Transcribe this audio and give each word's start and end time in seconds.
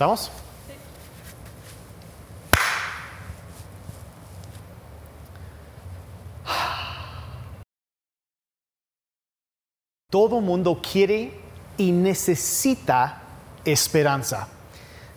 ¿Estamos? 0.00 0.30
Todo 10.08 10.40
mundo 10.40 10.80
quiere 10.80 11.38
y 11.76 11.92
necesita 11.92 13.20
esperanza. 13.62 14.48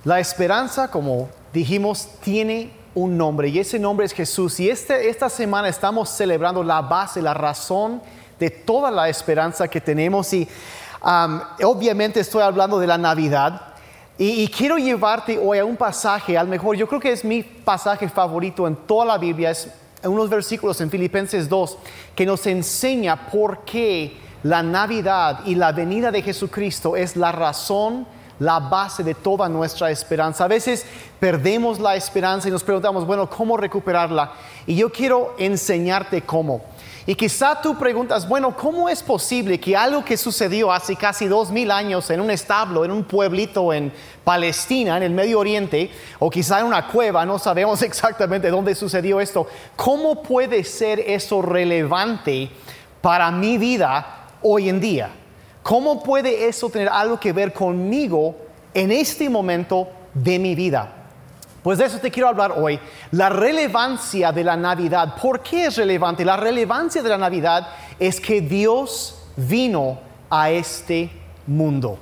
La 0.04 0.20
esperanza, 0.20 0.92
como 0.92 1.30
dijimos, 1.54 2.10
tiene 2.22 2.74
un 2.94 3.18
nombre 3.18 3.48
y 3.48 3.60
ese 3.60 3.80
nombre 3.80 4.06
es 4.06 4.12
Jesús. 4.12 4.60
Y 4.60 4.70
este, 4.70 5.08
esta 5.08 5.30
semana 5.30 5.70
estamos 5.70 6.10
celebrando 6.10 6.62
la 6.62 6.82
base, 6.82 7.22
la 7.22 7.34
razón 7.34 8.02
de 8.38 8.50
toda 8.50 8.92
la 8.92 9.08
esperanza 9.08 9.66
que 9.70 9.80
tenemos. 9.80 10.34
Y 10.34 10.46
um, 11.06 11.40
obviamente 11.64 12.20
estoy 12.20 12.42
hablando 12.42 12.80
de 12.80 12.88
la 12.88 12.98
Navidad. 12.98 13.73
Y, 14.18 14.48
quiero 14.50 14.78
llevarte 14.78 15.40
hoy 15.40 15.58
a 15.58 15.66
un 15.66 15.76
pasaje, 15.76 16.38
al 16.38 16.48
mejor, 16.48 16.76
yo 16.76 16.88
creo 16.88 17.00
que 17.00 17.12
es 17.12 17.26
mi 17.26 17.42
pasaje 17.42 18.08
favorito 18.08 18.68
en 18.68 18.76
toda 18.76 19.06
la 19.06 19.18
Biblia, 19.18 19.50
es 19.50 19.70
unos 20.04 20.30
versículos 20.30 20.80
en 20.82 20.92
Filipenses 20.92 21.50
2 21.50 21.78
que 22.16 22.26
nos 22.26 22.46
enseña 22.46 23.30
por 23.30 23.66
qué 23.66 24.16
la 24.44 24.62
Navidad 24.62 25.40
y 25.46 25.56
la 25.56 25.72
venida 25.72 26.12
de 26.12 26.22
Jesucristo 26.22 26.96
es 26.96 27.16
la 27.16 27.32
razón, 27.32 28.06
la 28.38 28.60
base 28.60 29.04
de 29.04 29.16
toda 29.16 29.50
nuestra 29.50 29.90
esperanza. 29.90 30.44
A 30.44 30.50
veces 30.50 30.86
perdemos 31.20 31.80
la 31.80 31.96
esperanza 31.96 32.48
y 32.48 32.52
nos 32.52 32.64
preguntamos, 32.64 33.08
bueno, 33.08 33.28
¿cómo 33.28 33.58
recuperarla? 33.58 34.34
Y 34.68 34.76
yo 34.76 34.92
quiero 34.92 35.34
enseñarte 35.40 36.22
cómo. 36.22 36.62
Y 37.06 37.16
quizá 37.16 37.62
tú 37.62 37.78
preguntas, 37.78 38.28
bueno, 38.28 38.56
¿cómo 38.56 38.88
es 38.88 39.04
posible 39.04 39.60
que 39.60 39.76
algo 39.76 40.06
que 40.06 40.16
sucedió 40.16 40.72
hace 40.72 40.96
casi 40.96 41.28
dos 41.28 41.52
mil 41.52 41.70
años 41.70 42.10
en 42.10 42.22
un 42.22 42.32
establo, 42.32 42.86
en 42.86 42.92
un 42.92 43.04
pueblito 43.04 43.74
en 43.74 43.92
Palestina, 44.24 44.96
en 44.96 45.04
el 45.04 45.12
Medio 45.12 45.40
Oriente, 45.40 45.92
o 46.20 46.30
quizá 46.30 46.62
en 46.62 46.68
una 46.68 46.88
cueva, 46.88 47.26
no 47.26 47.38
sabemos 47.40 47.82
exactamente 47.84 48.50
dónde 48.50 48.74
sucedió 48.74 49.20
esto, 49.20 49.48
¿cómo 49.76 50.24
puede 50.24 50.64
ser 50.64 51.02
eso 51.02 51.42
relevante 51.42 52.50
para 53.04 53.30
mi 53.32 53.58
vida 53.58 54.30
hoy 54.42 54.70
en 54.70 54.80
día. 54.80 55.10
¿Cómo 55.62 56.02
puede 56.02 56.48
eso 56.48 56.70
tener 56.70 56.88
algo 56.88 57.20
que 57.20 57.34
ver 57.34 57.52
conmigo 57.52 58.34
en 58.74 58.94
este 58.94 59.30
momento 59.30 59.90
de 60.14 60.40
mi 60.40 60.56
vida? 60.56 61.03
Pues 61.64 61.78
de 61.78 61.86
eso 61.86 61.98
te 61.98 62.12
quiero 62.12 62.28
hablar 62.28 62.54
hoy. 62.58 62.78
La 63.12 63.30
relevancia 63.30 64.34
de 64.34 64.44
la 64.44 64.58
Navidad. 64.58 65.16
¿Por 65.16 65.42
qué 65.42 65.68
es 65.68 65.78
relevante? 65.78 66.26
La 66.26 66.36
relevancia 66.36 67.02
de 67.02 67.10
la 67.10 67.18
Navidad 67.18 67.70
es 67.98 68.20
que 68.20 68.42
Dios 68.42 69.16
vino 69.38 69.98
a 70.30 70.52
este 70.52 71.10
mundo. 71.48 71.98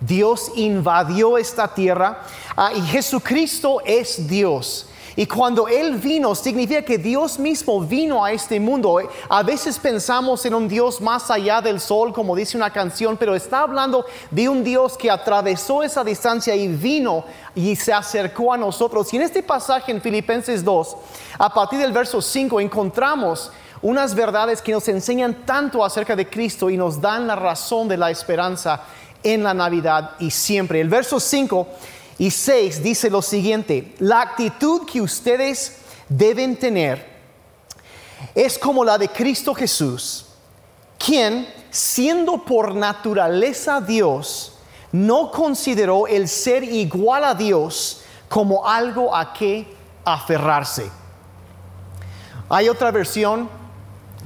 Dios 0.00 0.50
invadió 0.56 1.36
esta 1.36 1.68
tierra 1.68 2.22
ah, 2.56 2.72
y 2.74 2.80
Jesucristo 2.80 3.82
es 3.84 4.26
Dios. 4.26 4.88
Y 5.16 5.26
cuando 5.26 5.68
Él 5.68 5.96
vino, 5.96 6.34
significa 6.34 6.82
que 6.82 6.98
Dios 6.98 7.38
mismo 7.38 7.80
vino 7.80 8.24
a 8.24 8.32
este 8.32 8.58
mundo. 8.58 9.00
A 9.28 9.42
veces 9.42 9.78
pensamos 9.78 10.44
en 10.46 10.54
un 10.54 10.68
Dios 10.68 11.00
más 11.00 11.30
allá 11.30 11.60
del 11.60 11.80
sol, 11.80 12.12
como 12.12 12.34
dice 12.34 12.56
una 12.56 12.70
canción, 12.70 13.16
pero 13.16 13.34
está 13.34 13.60
hablando 13.60 14.06
de 14.30 14.48
un 14.48 14.64
Dios 14.64 14.96
que 14.96 15.10
atravesó 15.10 15.82
esa 15.82 16.02
distancia 16.02 16.54
y 16.54 16.68
vino 16.68 17.24
y 17.54 17.76
se 17.76 17.92
acercó 17.92 18.52
a 18.52 18.56
nosotros. 18.56 19.12
Y 19.12 19.16
en 19.16 19.22
este 19.22 19.42
pasaje 19.42 19.92
en 19.92 20.00
Filipenses 20.00 20.64
2, 20.64 20.96
a 21.38 21.52
partir 21.52 21.78
del 21.78 21.92
verso 21.92 22.22
5, 22.22 22.60
encontramos 22.60 23.50
unas 23.82 24.14
verdades 24.14 24.62
que 24.62 24.72
nos 24.72 24.88
enseñan 24.88 25.44
tanto 25.44 25.84
acerca 25.84 26.16
de 26.16 26.28
Cristo 26.28 26.70
y 26.70 26.76
nos 26.76 27.00
dan 27.00 27.26
la 27.26 27.36
razón 27.36 27.88
de 27.88 27.96
la 27.96 28.10
esperanza 28.10 28.80
en 29.22 29.42
la 29.42 29.52
Navidad 29.52 30.12
y 30.20 30.30
siempre. 30.30 30.80
El 30.80 30.88
verso 30.88 31.20
5 31.20 31.66
y 32.22 32.30
6 32.30 32.84
dice 32.84 33.10
lo 33.10 33.20
siguiente, 33.20 33.96
la 33.98 34.20
actitud 34.20 34.86
que 34.86 35.00
ustedes 35.00 35.78
deben 36.08 36.54
tener 36.54 37.04
es 38.32 38.56
como 38.56 38.84
la 38.84 38.96
de 38.96 39.08
Cristo 39.08 39.52
Jesús, 39.52 40.26
quien, 41.04 41.52
siendo 41.72 42.44
por 42.44 42.76
naturaleza 42.76 43.80
Dios, 43.80 44.52
no 44.92 45.32
consideró 45.32 46.06
el 46.06 46.28
ser 46.28 46.62
igual 46.62 47.24
a 47.24 47.34
Dios 47.34 48.02
como 48.28 48.68
algo 48.68 49.12
a 49.16 49.32
que 49.32 49.66
aferrarse. 50.04 50.88
Hay 52.48 52.68
otra 52.68 52.92
versión, 52.92 53.50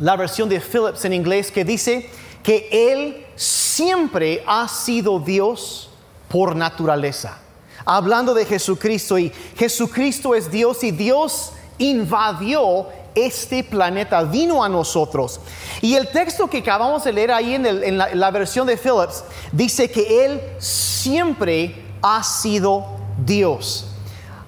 la 0.00 0.16
versión 0.16 0.50
de 0.50 0.60
Phillips 0.60 1.02
en 1.06 1.14
inglés, 1.14 1.50
que 1.50 1.64
dice 1.64 2.10
que 2.42 2.68
Él 2.70 3.26
siempre 3.36 4.44
ha 4.46 4.68
sido 4.68 5.18
Dios 5.18 5.88
por 6.28 6.54
naturaleza 6.54 7.38
hablando 7.86 8.34
de 8.34 8.44
Jesucristo 8.44 9.16
y 9.16 9.32
Jesucristo 9.56 10.34
es 10.34 10.50
Dios 10.50 10.82
y 10.82 10.90
Dios 10.90 11.52
invadió 11.78 12.88
este 13.14 13.64
planeta, 13.64 14.22
vino 14.24 14.62
a 14.62 14.68
nosotros. 14.68 15.40
Y 15.80 15.94
el 15.94 16.08
texto 16.08 16.50
que 16.50 16.58
acabamos 16.58 17.04
de 17.04 17.12
leer 17.12 17.30
ahí 17.30 17.54
en, 17.54 17.96
la, 17.96 18.14
la 18.14 18.30
versión 18.30 18.66
de 18.66 18.76
Phillips 18.76 19.24
dice 19.52 19.90
que 19.90 20.26
Él 20.26 20.40
siempre 20.58 21.74
ha 22.02 22.22
sido 22.22 22.84
Dios. 23.24 23.86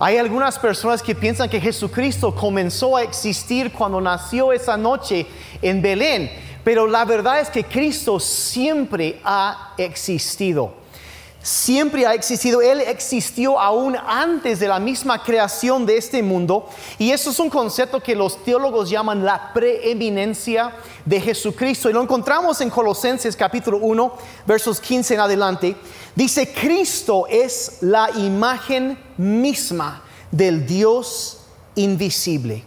Hay 0.01 0.17
algunas 0.17 0.59
personas 0.59 1.03
que 1.03 1.15
piensan 1.15 1.49
que 1.49 1.61
Jesucristo 1.61 2.35
comenzó 2.35 2.97
a 2.97 3.03
existir 3.03 3.73
cuando 3.73 4.01
nació 4.01 4.53
esa 4.53 4.77
noche 4.77 5.27
en 5.63 5.81
Belén, 5.81 6.31
pero 6.63 6.87
la 6.87 7.05
verdad 7.05 7.41
es 7.41 7.49
que 7.49 7.65
Cristo 7.65 8.21
siempre 8.21 9.21
ha 9.25 9.75
existido 9.79 10.75
siempre 11.43 12.07
ha 12.07 12.15
existido. 12.15 12.61
Él 12.61 12.81
existió 12.81 13.59
aún 13.59 13.97
antes 13.97 14.61
de 14.61 14.69
la 14.69 14.79
misma 14.79 15.23
creación 15.23 15.87
de 15.87 15.97
este 15.97 16.23
mundo. 16.23 16.69
Y 16.99 17.11
eso 17.11 17.31
es 17.31 17.39
un 17.39 17.51
concepto 17.51 18.01
que 18.01 18.15
los 18.15 18.45
teólogos 18.45 18.91
llaman 18.91 19.25
la 19.25 19.53
preeminencia 19.53 20.73
de 21.05 21.21
Jesucristo. 21.21 21.89
Y 21.89 21.93
lo 21.93 22.03
encontramos 22.03 22.61
en 22.61 22.71
Colosenses 22.71 23.37
capítulo 23.37 23.79
1, 23.79 24.13
versos 24.47 24.81
15 24.81 25.15
en 25.15 25.21
adelante. 25.21 25.77
Dice, 26.15 26.53
Cristo 26.53 27.27
es 27.29 27.79
la 27.81 28.11
imagen 28.17 28.99
misma 29.17 30.03
del 30.31 30.67
Dios 30.67 31.41
invisible 31.75 32.65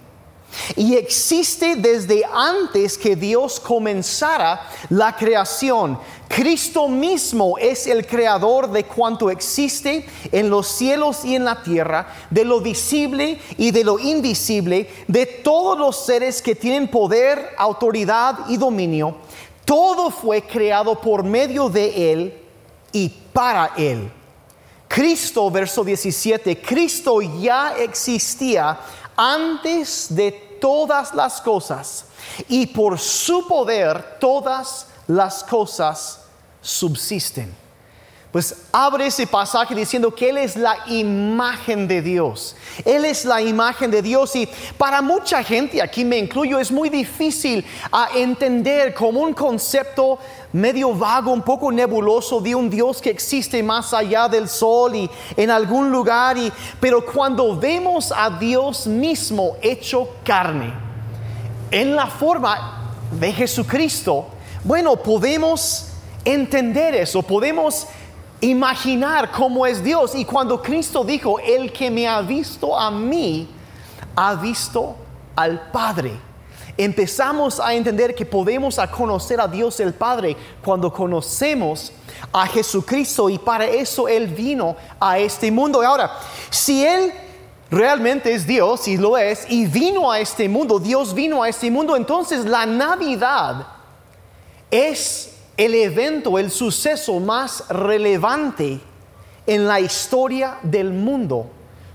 y 0.76 0.96
existe 0.96 1.76
desde 1.76 2.24
antes 2.26 2.98
que 2.98 3.16
Dios 3.16 3.60
comenzara 3.60 4.68
la 4.90 5.16
creación. 5.16 5.98
Cristo 6.28 6.88
mismo 6.88 7.58
es 7.58 7.88
el 7.88 8.06
creador 8.06 8.72
de 8.72 8.86
cuanto 8.86 9.30
existe 9.30 10.06
en 10.32 10.50
los 10.50 10.68
cielos 10.68 11.26
y 11.26 11.36
en 11.36 11.44
la 11.44 11.62
tierra, 11.62 12.08
de 12.30 12.46
lo 12.46 12.62
visible 12.62 13.40
y 13.58 13.72
de 13.72 13.84
lo 13.84 14.00
invisible, 14.00 14.90
de 15.08 15.26
todos 15.26 15.78
los 15.78 16.06
seres 16.06 16.42
que 16.42 16.56
tienen 16.56 16.88
poder, 16.88 17.50
autoridad 17.58 18.40
y 18.48 18.58
dominio. 18.58 19.18
Todo 19.66 20.10
fue 20.10 20.42
creado 20.42 21.00
por 21.00 21.24
medio 21.24 21.70
de 21.70 22.12
Él 22.12 22.42
y 22.94 23.10
para 23.10 23.74
Él. 23.78 24.12
Cristo, 24.88 25.50
verso 25.50 25.86
17, 25.86 26.62
Cristo 26.62 27.22
ya 27.22 27.76
existía 27.78 28.78
antes 29.16 30.08
de 30.10 30.32
todas 30.62 31.14
las 31.14 31.42
cosas 31.42 32.06
y 32.48 32.68
por 32.68 33.00
su 33.00 33.48
poder 33.48 34.18
todas 34.20 34.88
las 35.08 35.44
cosas 35.44 36.22
subsisten. 36.62 37.61
Pues 38.32 38.56
abre 38.72 39.08
ese 39.08 39.28
pasaje 39.28 39.76
diciendo 39.76 40.16
que 40.16 40.30
Él 40.30 40.38
es 40.38 40.56
la 40.56 40.78
imagen 40.88 41.86
de 41.86 42.02
Dios. 42.02 42.56
Él 42.86 43.04
es 43.04 43.26
la 43.26 43.42
imagen 43.42 43.92
de 43.92 44.02
Dios 44.02 44.34
y 44.38 44.48
para 44.78 45.02
mucha 45.02 45.44
gente, 45.44 45.82
aquí 45.82 46.06
me 46.06 46.18
incluyo, 46.18 46.58
es 46.58 46.72
muy 46.72 46.90
difícil 46.90 47.66
a 47.92 48.08
entender 48.16 48.94
como 48.94 49.20
un 49.20 49.34
concepto 49.34 50.18
medio 50.54 50.94
vago, 50.96 51.34
un 51.34 51.42
poco 51.42 51.74
nebuloso 51.74 52.40
de 52.40 52.56
un 52.56 52.70
Dios 52.70 53.02
que 53.02 53.10
existe 53.10 53.62
más 53.62 53.94
allá 53.94 54.30
del 54.30 54.48
sol 54.48 54.96
y 54.96 55.10
en 55.36 55.52
algún 55.52 55.92
lugar. 55.92 56.38
Y, 56.38 56.54
pero 56.80 57.06
cuando 57.06 57.58
vemos 57.58 58.14
a 58.16 58.30
Dios 58.30 58.88
mismo 58.88 59.58
hecho 59.62 60.08
carne, 60.24 60.74
en 61.70 61.98
la 61.98 62.08
forma 62.08 62.96
de 63.12 63.34
Jesucristo, 63.34 64.28
bueno, 64.64 64.96
podemos 64.96 65.88
entender 66.24 66.96
eso, 66.96 67.24
podemos 67.24 67.88
imaginar 68.42 69.32
cómo 69.32 69.66
es 69.66 69.84
Dios. 69.84 70.16
Y 70.16 70.26
cuando 70.26 70.62
Cristo 70.62 71.04
dijo, 71.04 71.40
el 71.40 71.72
que 71.72 71.90
me 71.90 72.08
ha 72.08 72.22
visto 72.22 72.78
a 72.78 72.92
mí, 72.92 73.48
ha 74.16 74.36
visto 74.36 74.96
al 75.36 75.72
Padre. 75.72 76.20
Empezamos 76.78 77.60
a 77.60 77.74
entender 77.74 78.16
que 78.16 78.26
podemos 78.26 78.80
conocer 78.96 79.40
a 79.40 79.48
Dios 79.48 79.80
el 79.80 79.94
Padre 79.94 80.36
cuando 80.64 80.92
conocemos 80.92 81.92
a 82.32 82.48
Jesucristo 82.48 83.30
y 83.30 83.38
para 83.38 83.66
eso 83.66 84.08
Él 84.08 84.28
vino 84.28 84.76
a 85.00 85.20
este 85.20 85.52
mundo. 85.52 85.82
Ahora, 85.82 86.12
si 86.50 86.86
Él 86.86 87.12
realmente 87.70 88.34
es 88.34 88.48
Dios 88.48 88.88
y 88.88 88.98
lo 88.98 89.18
es 89.18 89.46
y 89.50 89.66
vino 89.66 90.12
a 90.12 90.20
este 90.20 90.48
mundo, 90.50 90.80
Dios 90.80 91.14
vino 91.14 91.44
a 91.44 91.50
este 91.50 91.70
mundo, 91.70 91.96
entonces 91.96 92.46
la 92.46 92.66
Navidad 92.66 93.68
es 94.70 95.31
el 95.58 95.76
evento, 95.76 96.38
el 96.38 96.50
suceso 96.52 97.20
más 97.20 97.66
relevante 97.70 98.80
en 99.46 99.68
la 99.68 99.80
historia 99.80 100.58
del 100.64 100.92
mundo 100.92 101.48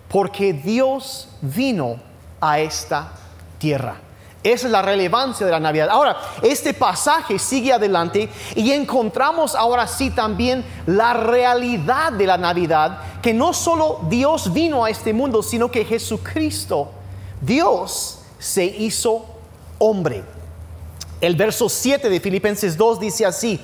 porque 0.08 0.52
Dios 0.52 1.28
vino 1.40 1.96
a 2.40 2.60
esta 2.60 3.12
tierra. 3.58 3.96
Esa 4.42 4.66
es 4.66 4.72
la 4.72 4.82
relevancia 4.82 5.44
de 5.44 5.50
la 5.50 5.58
Navidad. 5.58 5.88
Ahora, 5.88 6.16
este 6.40 6.72
pasaje 6.72 7.36
sigue 7.36 7.72
adelante 7.72 8.28
y 8.54 8.70
encontramos 8.70 9.56
ahora 9.56 9.88
sí 9.88 10.10
también 10.10 10.64
la 10.86 11.14
realidad 11.14 12.12
de 12.12 12.26
la 12.26 12.38
Navidad, 12.38 13.00
que 13.20 13.34
no 13.34 13.52
solo 13.52 14.02
Dios 14.08 14.52
vino 14.52 14.84
a 14.84 14.90
este 14.90 15.12
mundo, 15.12 15.42
sino 15.42 15.68
que 15.68 15.84
Jesucristo, 15.84 16.90
Dios, 17.40 18.20
se 18.38 18.64
hizo 18.64 19.26
hombre. 19.78 20.22
El 21.20 21.34
verso 21.36 21.68
7 21.68 22.08
de 22.10 22.20
Filipenses 22.20 22.76
2 22.76 23.00
dice 23.00 23.24
así, 23.24 23.60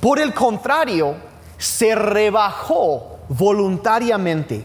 por 0.00 0.20
el 0.20 0.32
contrario, 0.34 1.16
se 1.58 1.94
rebajó 1.94 3.18
voluntariamente, 3.28 4.64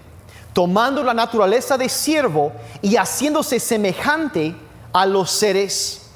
tomando 0.53 1.03
la 1.03 1.13
naturaleza 1.13 1.77
de 1.77 1.89
siervo 1.89 2.51
y 2.81 2.95
haciéndose 2.95 3.59
semejante 3.59 4.55
a 4.93 5.05
los 5.05 5.31
seres 5.31 6.09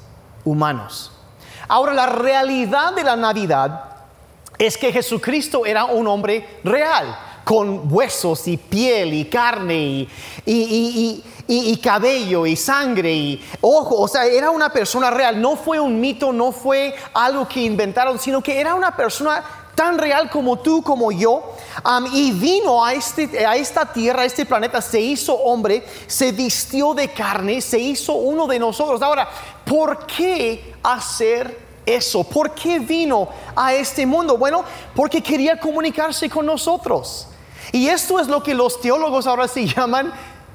humanos. 0.44 1.12
Ahora, 1.68 1.92
la 1.94 2.06
realidad 2.06 2.94
de 2.94 3.04
la 3.04 3.16
Navidad 3.16 3.84
es 4.58 4.76
que 4.76 4.92
Jesucristo 4.92 5.66
era 5.66 5.84
un 5.86 6.06
hombre 6.06 6.60
real, 6.62 7.16
con 7.44 7.92
huesos 7.92 8.46
y 8.48 8.56
piel 8.56 9.14
y 9.14 9.24
carne 9.26 10.08
y, 10.46 11.80
cabello 11.82 12.46
y 12.46 12.56
sangre 12.56 13.12
y 13.12 13.44
ojo, 13.60 14.00
o 14.00 14.08
sea, 14.08 14.24
era 14.24 14.50
una 14.50 14.72
persona 14.72 15.10
real, 15.10 15.40
no 15.40 15.56
fue 15.56 15.80
un 15.80 16.00
mito, 16.00 16.32
no 16.32 16.52
fue 16.52 16.94
algo 17.12 17.46
que 17.48 17.60
inventaron, 17.60 18.18
sino 18.18 18.40
que 18.42 18.60
era 18.60 18.74
una 18.74 18.96
persona 18.96 19.42
tan 19.74 19.98
real 19.98 20.30
como 20.30 20.58
tú, 20.58 20.82
como 20.82 21.10
yo, 21.10 21.54
y 22.12 22.32
vino 22.32 22.84
a, 22.84 22.92
este, 22.92 23.44
a 23.46 23.56
esta 23.56 23.90
tierra, 23.90 24.22
a 24.22 24.24
este 24.24 24.44
planeta, 24.44 24.80
se 24.80 25.00
hizo 25.00 25.34
hombre, 25.34 25.84
se 26.06 26.32
vistió 26.32 26.94
de 26.94 27.08
carne, 27.08 27.60
se 27.60 27.78
hizo 27.78 28.14
uno 28.14 28.46
de 28.46 28.58
nosotros. 28.58 29.00
Ahora, 29.02 29.28
¿por 29.64 30.06
qué 30.06 30.74
hacer 30.82 31.58
eso? 31.86 32.22
¿Por 32.24 32.52
qué 32.52 32.78
vino 32.78 33.28
a 33.56 33.74
este 33.74 34.06
mundo? 34.06 34.36
Bueno, 34.36 34.64
porque 34.94 35.22
quería 35.22 35.58
comunicarse 35.58 36.28
con 36.28 36.46
nosotros. 36.46 37.28
Y 37.70 37.88
esto 37.88 38.18
es 38.18 38.26
lo 38.26 38.42
que 38.42 38.54
los 38.54 38.80
teólogos 38.80 39.26
ahora 39.26 39.46
se 39.46 39.66
llaman 39.66 40.12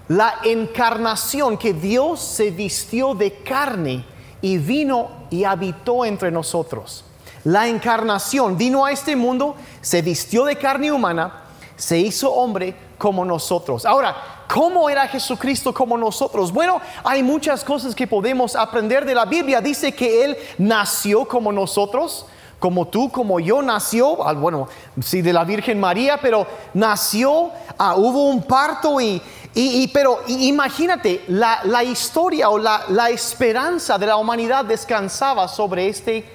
la 0.10 0.36
encarnación, 0.44 1.58
que 1.58 1.74
Dios 1.74 2.20
se 2.22 2.52
vistió 2.52 3.16
de 3.16 3.34
carne 3.44 4.06
y 4.42 4.58
vino 4.58 5.10
y 5.30 5.44
habitó 5.44 6.04
entre 6.06 6.32
nosotros 6.32 7.06
la 7.48 7.66
encarnación, 7.68 8.58
vino 8.58 8.84
a 8.84 8.92
este 8.92 9.16
mundo, 9.16 9.56
se 9.80 10.02
vistió 10.02 10.44
de 10.44 10.58
carne 10.58 10.92
humana, 10.92 11.44
se 11.78 11.98
hizo 11.98 12.30
hombre 12.30 12.76
como 12.98 13.24
nosotros. 13.24 13.86
Ahora, 13.86 14.44
¿cómo 14.54 14.90
era 14.90 15.08
Jesucristo 15.08 15.74
como 15.74 15.98
nosotros? 15.98 16.52
Bueno, 16.52 16.82
hay 17.06 17.24
muchas 17.24 17.64
cosas 17.64 17.96
que 17.96 18.06
podemos 18.06 18.54
aprender 18.54 19.06
de 19.06 19.16
la 19.16 19.24
Biblia. 19.24 19.62
Dice 19.62 19.94
que 19.94 20.26
Él 20.26 20.38
nació 20.58 21.26
como 21.26 21.54
nosotros, 21.54 22.26
como 22.60 22.88
tú, 22.88 23.12
como 23.12 23.40
yo, 23.40 23.62
nació, 23.62 24.28
ah, 24.28 24.34
bueno, 24.34 24.68
sí, 25.02 25.22
de 25.22 25.32
la 25.32 25.44
Virgen 25.44 25.80
María, 25.80 26.20
pero 26.22 26.48
nació, 26.74 27.52
ah, 27.78 27.96
hubo 27.96 28.30
un 28.30 28.44
parto 28.44 29.00
y, 29.00 29.22
y, 29.54 29.88
pero 29.90 30.20
imagínate, 30.28 31.24
la, 31.28 31.84
historia 31.84 32.50
o 32.50 32.58
la, 32.58 32.84
la 32.90 33.10
esperanza 33.10 33.98
de 33.98 34.08
la 34.08 34.18
humanidad 34.18 34.66
descansaba 34.66 35.48
sobre 35.48 35.88
este 35.88 36.26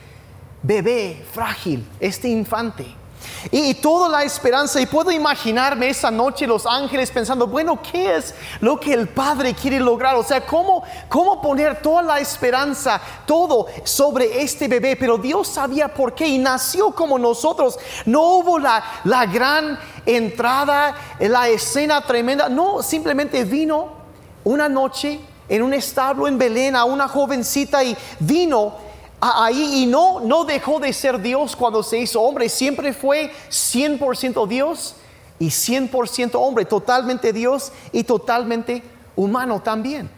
bebé 0.63 1.25
frágil, 1.33 1.87
este 1.99 2.29
infante. 2.29 3.02
Y, 3.51 3.75
toda 3.75 4.09
la 4.09 4.23
esperanza, 4.23 4.81
y 4.81 4.87
puedo 4.87 5.11
imaginarme 5.11 5.89
esa 5.89 6.11
noche 6.11 6.47
los 6.47 6.67
ángeles 6.67 7.11
pensando, 7.11 7.47
bueno, 7.47 7.81
¿qué 7.83 8.17
es 8.17 8.35
lo 8.61 8.79
que 8.79 8.93
el 8.93 9.09
Padre 9.09 9.55
quiere 9.55 9.81
lograr? 9.81 10.15
O 10.17 10.23
sea, 10.23 10.47
¿cómo, 10.47 10.85
cómo 11.09 11.41
poner 11.41 11.83
toda 11.83 12.03
la 12.03 12.21
esperanza, 12.21 13.01
todo 13.27 13.67
sobre 13.85 14.43
este 14.43 14.69
bebé? 14.69 14.97
Pero 14.97 15.19
Dios 15.19 15.49
sabía 15.49 15.93
por 15.93 16.15
qué 16.15 16.27
y 16.29 16.39
nació 16.39 16.93
como 16.93 17.19
nosotros. 17.19 17.79
No 18.07 18.23
hubo 18.23 18.59
la, 18.59 18.83
la 19.05 19.27
gran 19.27 19.79
entrada, 20.07 20.95
la 21.19 21.49
escena 21.49 22.01
tremenda. 22.03 22.49
No, 22.49 22.83
simplemente 22.83 23.45
vino 23.45 24.03
una 24.45 24.69
noche 24.69 25.21
en 25.49 25.63
un 25.63 25.75
establo 25.75 26.29
en 26.29 26.39
Belén 26.39 26.77
a 26.77 26.85
una 26.85 27.09
jovencita 27.09 27.83
y 27.85 27.97
vino 28.21 28.92
ahí 29.23 29.83
y 29.83 29.87
no, 29.87 30.21
no 30.21 30.45
dejó 30.45 30.81
de 30.81 30.93
ser 30.93 31.21
Dios 31.21 31.55
cuando 31.55 31.83
se 31.83 31.99
hizo 31.99 32.21
hombre, 32.21 32.49
siempre 32.49 32.93
fue 32.93 33.31
100% 33.51 34.47
Dios 34.49 34.97
y 35.39 35.47
100% 35.47 36.33
hombre, 36.35 36.65
totalmente 36.65 37.33
Dios 37.33 37.73
y 37.93 38.03
totalmente 38.03 38.83
humano 39.15 39.61
también. 39.63 40.11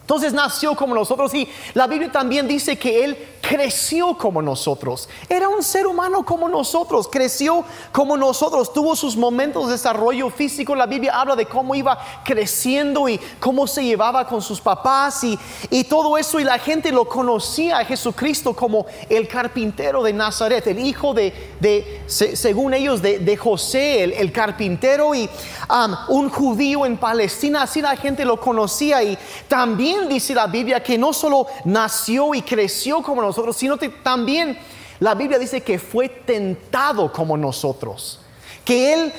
Entonces 0.00 0.32
nació 0.32 0.76
como 0.76 0.94
nosotros 0.94 1.34
y 1.34 1.48
la 1.74 1.88
Biblia 1.88 2.12
también 2.12 2.46
dice 2.46 2.78
que 2.78 3.04
Él 3.04 3.18
creció 3.48 4.16
como 4.16 4.42
nosotros. 4.42 5.08
Era 5.28 5.48
un 5.48 5.62
ser 5.62 5.86
humano 5.86 6.24
como 6.24 6.48
nosotros, 6.48 7.08
creció 7.10 7.64
como 7.92 8.16
nosotros, 8.16 8.72
tuvo 8.72 8.96
sus 8.96 9.16
momentos 9.16 9.66
de 9.66 9.72
desarrollo 9.72 10.30
físico. 10.30 10.74
La 10.74 10.86
Biblia 10.86 11.20
habla 11.20 11.36
de 11.36 11.46
cómo 11.46 11.74
iba 11.74 11.98
creciendo 12.24 13.08
y 13.08 13.20
cómo 13.38 13.66
se 13.66 13.84
llevaba 13.84 14.26
con 14.26 14.42
sus 14.42 14.60
papás 14.60 15.22
y, 15.24 15.38
y 15.70 15.84
todo 15.84 16.18
eso. 16.18 16.40
Y 16.40 16.44
la 16.44 16.58
gente 16.58 16.90
lo 16.90 17.06
conocía 17.08 17.78
a 17.78 17.84
Jesucristo 17.84 18.54
como 18.54 18.86
el 19.08 19.28
carpintero 19.28 20.02
de 20.02 20.12
Nazaret, 20.12 20.66
el 20.66 20.80
hijo 20.80 21.14
de, 21.14 21.32
de 21.60 22.02
según 22.06 22.74
ellos, 22.74 23.02
de, 23.02 23.36
José, 23.36 24.02
el, 24.02 24.32
carpintero 24.32 25.14
y 25.14 25.28
um, 25.68 25.94
un 26.08 26.30
judío 26.30 26.86
en 26.86 26.96
Palestina. 26.96 27.62
Así 27.62 27.80
la 27.80 27.96
gente 27.96 28.24
lo 28.24 28.40
conocía 28.40 29.02
y 29.02 29.18
también 29.48 30.08
dice 30.08 30.34
la 30.34 30.46
Biblia 30.46 30.82
que 30.82 30.98
no 30.98 31.12
solo 31.12 31.46
nació 31.64 32.34
y 32.34 32.42
creció 32.42 33.02
como 33.02 33.22
nosotros, 33.22 33.35
sino 33.52 33.76
que 33.76 33.88
también 33.88 34.58
la 35.00 35.14
Biblia 35.14 35.38
dice 35.38 35.62
que 35.62 35.78
fue 35.78 36.08
tentado 36.08 37.12
como 37.12 37.36
nosotros 37.36 38.20
que 38.66 38.92
él 38.92 39.12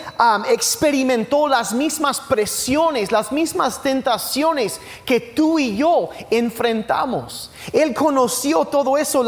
experimentó 0.50 1.48
las 1.48 1.74
mismas 1.74 2.19
presiones, 2.19 3.14
las 3.14 3.31
mismas 3.31 3.81
tentaciones 3.81 4.81
que 5.06 5.22
tú 5.22 5.58
y 5.58 5.78
yo 5.78 6.10
enfrentamos. 6.30 7.50
Él 7.72 7.94
conoció 7.94 8.66
todo 8.66 8.98
eso, 8.98 9.24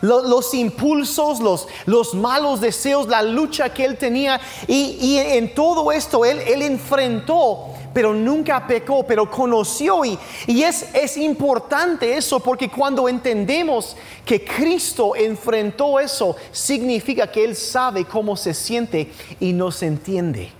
los, 0.00 0.54
impulsos, 0.54 1.40
los, 1.40 1.66
los, 1.86 2.14
malos 2.14 2.60
deseos, 2.60 3.08
la 3.08 3.22
lucha 3.22 3.74
que 3.74 3.84
él 3.84 3.98
tenía 3.98 4.40
y, 4.68 5.18
en 5.18 5.52
todo 5.56 5.90
esto 5.90 6.24
él, 6.24 6.38
él 6.46 6.62
enfrentó 6.62 7.73
pero 7.94 8.12
nunca 8.12 8.66
pecó, 8.66 9.06
pero 9.06 9.30
conoció. 9.30 10.04
Y, 10.04 10.18
y 10.48 10.62
es, 10.64 10.92
es 10.92 11.16
importante 11.16 12.16
eso 12.16 12.40
porque 12.40 12.68
cuando 12.68 13.08
entendemos 13.08 13.96
que 14.26 14.44
Cristo 14.44 15.14
enfrentó 15.14 16.00
eso, 16.00 16.36
significa 16.50 17.30
que 17.30 17.44
Él 17.44 17.54
sabe 17.54 18.04
cómo 18.04 18.36
se 18.36 18.52
siente 18.52 19.10
y 19.38 19.52
nos 19.52 19.82
entiende. 19.82 20.50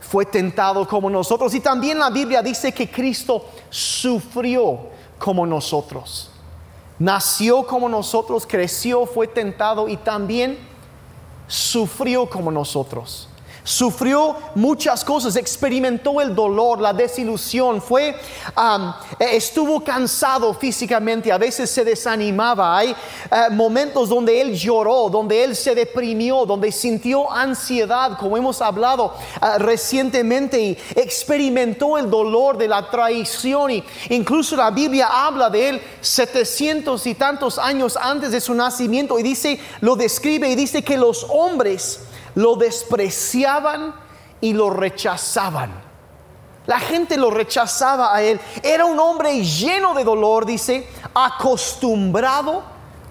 Fue 0.00 0.26
tentado 0.26 0.86
como 0.86 1.08
nosotros. 1.08 1.54
Y 1.54 1.60
también 1.60 1.98
la 1.98 2.10
Biblia 2.10 2.42
dice 2.42 2.72
que 2.72 2.90
Cristo 2.90 3.46
sufrió 3.70 4.80
como 5.18 5.46
nosotros. 5.46 6.30
Nació 6.98 7.66
como 7.66 7.88
nosotros, 7.88 8.46
creció, 8.46 9.06
fue 9.06 9.28
tentado 9.28 9.88
y 9.88 9.96
también 9.96 10.58
sufrió 11.46 12.28
como 12.28 12.50
nosotros 12.50 13.27
sufrió 13.68 14.34
muchas 14.54 15.04
cosas, 15.04 15.36
experimentó 15.36 16.22
el 16.22 16.34
dolor, 16.34 16.80
la 16.80 16.94
desilusión, 16.94 17.82
fue, 17.82 18.16
e, 19.18 19.36
estuvo 19.36 19.84
cansado 19.84 20.54
físicamente, 20.54 21.30
a 21.30 21.36
veces 21.36 21.70
se 21.70 21.84
desanimaba. 21.84 22.78
Hay 22.78 22.92
eh, 22.92 22.96
momentos 23.50 24.08
donde 24.08 24.40
él 24.40 24.54
lloró, 24.54 25.10
donde 25.10 25.44
él 25.44 25.54
se 25.54 25.74
deprimió, 25.74 26.46
donde 26.46 26.72
sintió 26.72 27.30
ansiedad, 27.30 28.16
como 28.18 28.38
hemos 28.38 28.62
hablado 28.62 29.12
eh, 29.42 29.58
recientemente, 29.58 30.58
y 30.58 30.78
experimentó 30.96 31.98
el 31.98 32.08
dolor 32.08 32.56
de 32.56 32.68
la 32.68 32.88
traición. 32.88 33.70
Y 33.70 33.84
incluso 34.08 34.56
la 34.56 34.70
Biblia 34.70 35.08
habla 35.12 35.50
de 35.50 35.68
él 35.68 35.82
700 36.00 37.06
y 37.06 37.14
tantos 37.14 37.58
años 37.58 37.98
antes 38.00 38.30
de 38.32 38.40
su 38.40 38.54
nacimiento 38.54 39.18
y 39.18 39.22
dice, 39.22 39.60
lo 39.82 39.94
describe 39.94 40.48
y 40.48 40.54
dice 40.54 40.82
que 40.82 40.96
los 40.96 41.26
hombres 41.28 42.00
lo 42.38 42.54
despreciaban 42.54 43.92
y 44.40 44.52
lo 44.52 44.70
rechazaban. 44.70 45.72
La 46.66 46.78
gente 46.78 47.16
lo 47.16 47.32
rechazaba 47.32 48.14
a 48.14 48.22
él. 48.22 48.38
Era 48.62 48.84
un 48.84 49.00
hombre 49.00 49.42
lleno 49.42 49.92
de 49.92 50.04
dolor, 50.04 50.46
dice, 50.46 50.86
acostumbrado 51.12 52.62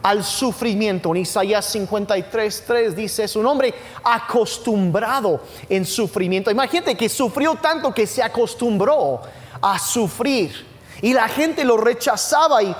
al 0.01 0.23
sufrimiento. 0.23 1.09
En 1.09 1.23
Isaías 1.23 1.65
53, 1.65 2.63
3 2.65 2.95
dice, 2.95 3.25
es 3.25 3.35
un 3.35 3.45
hombre 3.47 3.73
acostumbrado 4.01 5.41
en 5.67 5.85
sufrimiento. 5.85 6.49
Imagínate 6.49 6.95
que 6.95 7.09
sufrió 7.09 7.55
tanto 7.55 7.93
que 7.93 8.07
se 8.07 8.23
acostumbró 8.23 9.19
a 9.61 9.77
sufrir. 9.77 10.65
Y 11.01 11.11
la 11.11 11.27
gente 11.27 11.65
lo 11.65 11.75
rechazaba 11.75 12.63
y 12.63 12.73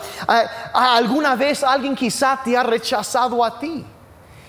alguna 0.74 1.36
vez 1.36 1.62
alguien 1.62 1.94
quizá 1.94 2.40
te 2.42 2.56
ha 2.56 2.64
rechazado 2.64 3.44
a 3.44 3.60
ti. 3.60 3.84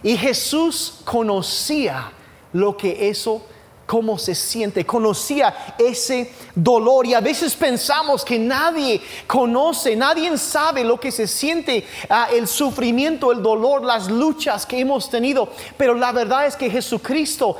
Y 0.02 0.16
Jesús 0.16 1.00
conocía 1.04 2.12
lo 2.52 2.76
que 2.76 3.08
eso 3.08 3.42
cómo 3.86 4.18
se 4.18 4.34
siente, 4.34 4.84
conocía 4.84 5.74
ese 5.78 6.30
dolor. 6.54 7.06
Y 7.06 7.14
a 7.14 7.20
veces 7.20 7.54
pensamos 7.56 8.22
que 8.22 8.38
nadie 8.38 9.00
conoce, 9.26 9.96
nadie 9.96 10.36
sabe 10.36 10.84
lo 10.84 11.00
que 11.00 11.10
se 11.10 11.26
siente, 11.26 11.86
ah, 12.10 12.28
el 12.30 12.46
sufrimiento, 12.46 13.32
el 13.32 13.42
dolor, 13.42 13.82
las 13.82 14.10
luchas 14.10 14.66
que 14.66 14.78
hemos 14.78 15.08
tenido, 15.08 15.48
pero 15.78 15.94
la 15.94 16.12
verdad 16.12 16.46
es 16.46 16.54
que 16.54 16.68
Jesucristo 16.68 17.56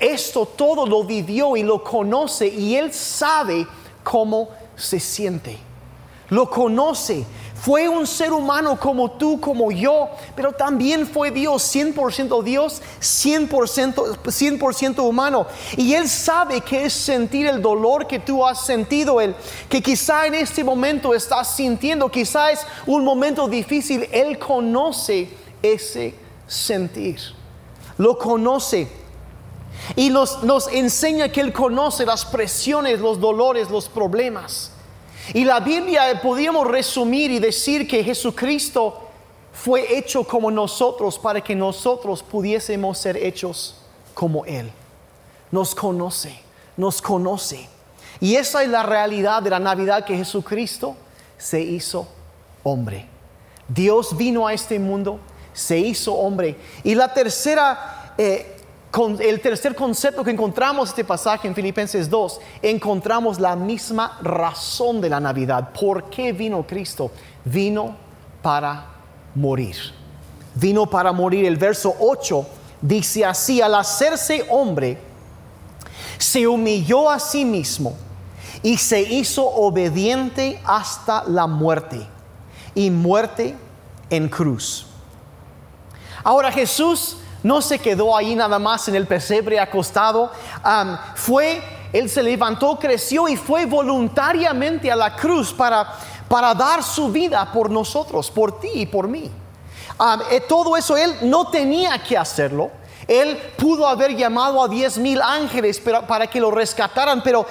esto 0.00 0.46
todo 0.46 0.86
lo 0.86 1.04
vivió 1.04 1.56
y 1.56 1.62
lo 1.62 1.84
conoce 1.84 2.48
y 2.48 2.74
él 2.74 2.92
sabe 2.92 3.66
cómo 4.02 4.48
se 4.74 4.98
siente. 4.98 5.58
Lo 6.30 6.48
conoce, 6.48 7.26
fue 7.60 7.90
un 7.90 8.06
ser 8.06 8.32
humano 8.32 8.80
como 8.80 9.10
tú, 9.10 9.38
como 9.38 9.70
yo, 9.70 10.08
pero 10.34 10.50
también 10.50 11.06
fue 11.06 11.30
Dios, 11.30 11.62
100% 11.74 12.42
Dios, 12.42 12.80
100%, 13.00 14.72
100 14.72 15.00
humano. 15.00 15.46
Y 15.76 15.92
Él 15.92 16.08
sabe 16.08 16.62
que 16.62 16.86
es 16.86 16.94
sentir 16.94 17.46
el 17.46 17.60
dolor 17.60 18.06
que 18.06 18.18
tú 18.18 18.46
has 18.46 18.64
sentido, 18.64 19.20
el, 19.20 19.34
que 19.68 19.82
quizá 19.82 20.26
en 20.26 20.36
este 20.36 20.64
momento 20.64 21.14
estás 21.14 21.54
sintiendo, 21.54 22.08
quizá 22.08 22.50
es 22.50 22.60
un 22.86 23.04
momento 23.04 23.46
difícil. 23.46 24.08
Él 24.10 24.38
conoce 24.38 25.28
ese 25.62 26.14
sentir, 26.46 27.20
lo 27.98 28.16
conoce. 28.16 28.88
Y 29.96 30.08
nos 30.08 30.68
enseña 30.72 31.30
que 31.30 31.42
Él 31.42 31.52
conoce 31.52 32.06
las 32.06 32.24
presiones, 32.24 33.00
los 33.00 33.20
dolores, 33.20 33.68
los 33.68 33.86
problemas. 33.86 34.72
Y 35.32 35.44
la 35.44 35.60
Biblia 35.60 36.20
podríamos 36.20 36.66
resumir 36.66 37.30
y 37.30 37.38
decir 37.38 37.86
que 37.86 38.02
Jesucristo 38.02 39.08
fue 39.52 39.96
hecho 39.96 40.24
como 40.24 40.50
nosotros 40.50 41.18
para 41.18 41.40
que 41.40 41.54
nosotros 41.54 42.22
pudiésemos 42.22 42.98
ser 42.98 43.16
hechos 43.16 43.76
como 44.14 44.44
Él. 44.44 44.70
Nos 45.50 45.74
conoce, 45.74 46.40
nos 46.76 47.00
conoce. 47.00 47.68
Y 48.20 48.36
esa 48.36 48.62
es 48.62 48.68
la 48.68 48.82
realidad 48.82 49.42
de 49.42 49.50
la 49.50 49.58
Navidad 49.58 50.04
que 50.04 50.16
Jesucristo 50.16 50.96
se 51.38 51.60
hizo 51.60 52.06
hombre. 52.62 53.06
Dios 53.68 54.16
vino 54.16 54.46
a 54.46 54.52
este 54.52 54.78
mundo, 54.78 55.20
se 55.52 55.78
hizo 55.78 56.14
hombre. 56.14 56.56
Y 56.82 56.94
la 56.94 57.12
tercera 57.14 58.14
eh, 58.18 58.49
con 58.90 59.20
el 59.22 59.40
tercer 59.40 59.74
concepto 59.74 60.24
que 60.24 60.32
encontramos 60.32 60.88
en 60.88 60.92
este 60.92 61.04
pasaje 61.04 61.46
en 61.46 61.54
Filipenses 61.54 62.10
2, 62.10 62.40
encontramos 62.62 63.38
la 63.38 63.54
misma 63.54 64.18
razón 64.20 65.00
de 65.00 65.08
la 65.08 65.20
Navidad. 65.20 65.70
¿Por 65.72 66.10
qué 66.10 66.32
vino 66.32 66.66
Cristo? 66.66 67.12
Vino 67.44 67.96
para 68.42 68.86
morir. 69.34 69.76
Vino 70.54 70.86
para 70.90 71.12
morir. 71.12 71.46
El 71.46 71.56
verso 71.56 71.94
8 72.00 72.46
dice 72.80 73.24
así, 73.24 73.62
al 73.62 73.76
hacerse 73.76 74.44
hombre, 74.50 74.98
se 76.18 76.48
humilló 76.48 77.08
a 77.08 77.20
sí 77.20 77.44
mismo 77.44 77.94
y 78.62 78.76
se 78.76 79.00
hizo 79.00 79.46
obediente 79.46 80.60
hasta 80.64 81.22
la 81.24 81.46
muerte 81.46 82.06
y 82.74 82.90
muerte 82.90 83.56
en 84.10 84.28
cruz. 84.28 84.86
Ahora 86.24 86.50
Jesús 86.50 87.19
no 87.42 87.60
se 87.62 87.78
quedó 87.78 88.16
ahí 88.16 88.34
nada 88.34 88.58
más 88.58 88.88
en 88.88 88.94
el 88.94 89.06
pesebre 89.06 89.58
acostado. 89.60 90.30
fue, 91.14 91.62
él 91.92 92.08
se 92.08 92.22
levantó, 92.22 92.78
creció 92.78 93.28
y 93.28 93.36
fue 93.36 93.66
voluntariamente 93.66 94.90
a 94.90 94.96
la 94.96 95.16
cruz 95.16 95.52
para, 95.52 95.92
para 96.28 96.54
dar 96.54 96.82
su 96.82 97.10
vida 97.10 97.50
por 97.52 97.70
nosotros, 97.70 98.30
por 98.30 98.60
ti 98.60 98.70
y 98.74 98.86
por 98.86 99.08
mí. 99.08 99.30
Eh, 100.30 100.40
todo 100.48 100.76
eso 100.76 100.96
él 100.96 101.14
no 101.22 101.48
tenía 101.48 102.02
que 102.02 102.16
hacerlo. 102.16 102.70
Él 103.10 103.36
pudo 103.56 103.88
haber 103.88 104.14
llamado 104.14 104.62
a 104.62 104.68
diez 104.68 104.96
mil 104.96 105.20
ángeles 105.20 105.82
para 106.06 106.28
que 106.28 106.38
lo 106.38 106.52
rescataran 106.52 107.24
pero, 107.24 107.44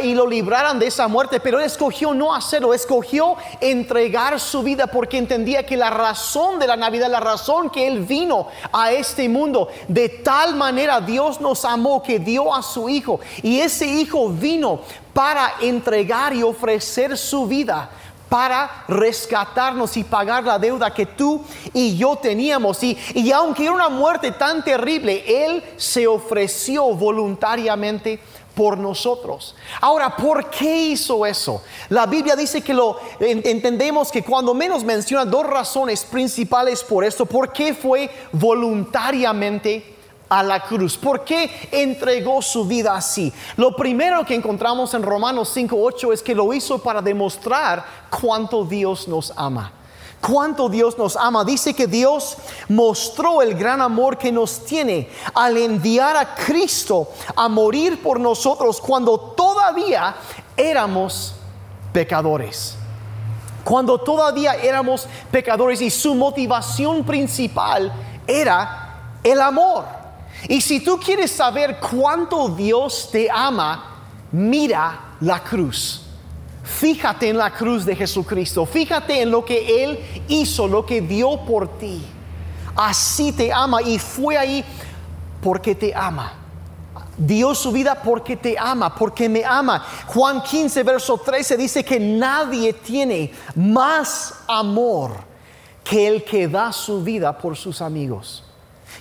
y 0.00 0.14
lo 0.14 0.28
libraran 0.28 0.78
de 0.78 0.86
esa 0.86 1.08
muerte, 1.08 1.40
pero 1.40 1.58
él 1.58 1.64
escogió 1.64 2.14
no 2.14 2.32
hacerlo, 2.32 2.72
escogió 2.72 3.34
entregar 3.60 4.38
su 4.38 4.62
vida 4.62 4.86
porque 4.86 5.18
entendía 5.18 5.66
que 5.66 5.76
la 5.76 5.90
razón 5.90 6.60
de 6.60 6.68
la 6.68 6.76
Navidad, 6.76 7.10
la 7.10 7.18
razón 7.18 7.68
que 7.68 7.88
él 7.88 8.04
vino 8.04 8.46
a 8.72 8.92
este 8.92 9.28
mundo, 9.28 9.66
de 9.88 10.08
tal 10.08 10.54
manera 10.54 11.00
Dios 11.00 11.40
nos 11.40 11.64
amó 11.64 12.00
que 12.00 12.20
dio 12.20 12.54
a 12.54 12.62
su 12.62 12.88
Hijo. 12.88 13.18
Y 13.42 13.58
ese 13.58 13.86
Hijo 13.86 14.28
vino 14.28 14.82
para 15.12 15.54
entregar 15.60 16.32
y 16.32 16.44
ofrecer 16.44 17.18
su 17.18 17.48
vida 17.48 17.90
para 18.32 18.86
rescatarnos 18.88 19.94
y 19.98 20.04
pagar 20.04 20.42
la 20.44 20.58
deuda 20.58 20.94
que 20.94 21.04
tú 21.04 21.44
y 21.74 21.98
yo 21.98 22.16
teníamos. 22.16 22.82
Y, 22.82 22.96
y 23.12 23.30
aunque 23.30 23.64
era 23.64 23.74
una 23.74 23.90
muerte 23.90 24.32
tan 24.32 24.64
terrible, 24.64 25.22
Él 25.44 25.62
se 25.76 26.06
ofreció 26.06 26.94
voluntariamente 26.94 28.18
por 28.54 28.78
nosotros. 28.78 29.54
Ahora, 29.82 30.16
¿por 30.16 30.48
qué 30.48 30.74
hizo 30.78 31.26
eso? 31.26 31.62
La 31.90 32.06
Biblia 32.06 32.34
dice 32.34 32.62
que 32.62 32.72
lo 32.72 32.98
entendemos 33.20 34.10
que 34.10 34.24
cuando 34.24 34.54
menos 34.54 34.82
menciona 34.82 35.26
dos 35.26 35.44
razones 35.44 36.02
principales 36.02 36.82
por 36.82 37.04
esto. 37.04 37.26
¿Por 37.26 37.52
qué 37.52 37.74
fue 37.74 38.10
voluntariamente 38.32 39.94
a 40.32 40.42
la 40.42 40.60
cruz. 40.60 40.96
¿Por 40.96 41.24
qué 41.24 41.68
entregó 41.70 42.40
su 42.40 42.64
vida 42.64 42.94
así? 42.94 43.30
Lo 43.56 43.76
primero 43.76 44.24
que 44.24 44.34
encontramos 44.34 44.94
en 44.94 45.02
Romanos 45.02 45.54
5.8 45.54 46.14
es 46.14 46.22
que 46.22 46.34
lo 46.34 46.54
hizo 46.54 46.78
para 46.78 47.02
demostrar 47.02 47.84
cuánto 48.08 48.64
Dios 48.64 49.08
nos 49.08 49.30
ama. 49.36 49.72
Cuánto 50.26 50.70
Dios 50.70 50.96
nos 50.96 51.16
ama. 51.16 51.44
Dice 51.44 51.74
que 51.74 51.86
Dios 51.86 52.38
mostró 52.70 53.42
el 53.42 53.54
gran 53.54 53.82
amor 53.82 54.16
que 54.16 54.32
nos 54.32 54.64
tiene 54.64 55.10
al 55.34 55.58
enviar 55.58 56.16
a 56.16 56.34
Cristo 56.34 57.10
a 57.36 57.46
morir 57.48 58.02
por 58.02 58.18
nosotros 58.18 58.80
cuando 58.80 59.18
todavía 59.18 60.16
éramos 60.56 61.34
pecadores 61.92 62.76
cuando 63.64 63.98
todavía 63.98 64.54
éramos 64.54 65.06
pecadores 65.30 65.80
y 65.80 65.88
su 65.88 66.16
motivación 66.16 67.04
principal 67.04 67.92
era 68.26 69.18
el 69.22 69.40
amor. 69.40 70.01
Y 70.48 70.60
si 70.60 70.80
tú 70.80 70.98
quieres 70.98 71.30
saber 71.30 71.78
cuánto 71.78 72.48
Dios 72.48 73.08
te 73.10 73.28
ama, 73.30 74.02
mira 74.32 75.16
la 75.20 75.42
cruz. 75.42 76.02
Fíjate 76.62 77.28
en 77.28 77.38
la 77.38 77.50
cruz 77.50 77.84
de 77.84 77.96
Jesucristo. 77.96 78.66
Fíjate 78.66 79.22
en 79.22 79.30
lo 79.30 79.44
que 79.44 79.84
Él 79.84 79.98
hizo, 80.28 80.66
lo 80.66 80.84
que 80.84 81.00
dio 81.00 81.44
por 81.44 81.78
ti. 81.78 82.02
Así 82.74 83.32
te 83.32 83.52
ama 83.52 83.82
y 83.82 83.98
fue 83.98 84.36
ahí 84.36 84.64
porque 85.42 85.74
te 85.74 85.94
ama. 85.94 86.34
Dio 87.18 87.54
su 87.54 87.70
vida 87.72 88.00
porque 88.02 88.36
te 88.36 88.56
ama, 88.58 88.94
porque 88.94 89.28
me 89.28 89.44
ama. 89.44 89.84
Juan 90.06 90.42
15, 90.42 90.82
verso 90.82 91.18
13 91.18 91.56
dice 91.56 91.84
que 91.84 92.00
nadie 92.00 92.72
tiene 92.72 93.32
más 93.54 94.42
amor 94.48 95.12
que 95.84 96.06
el 96.06 96.24
que 96.24 96.48
da 96.48 96.72
su 96.72 97.02
vida 97.02 97.36
por 97.36 97.56
sus 97.56 97.82
amigos. 97.82 98.44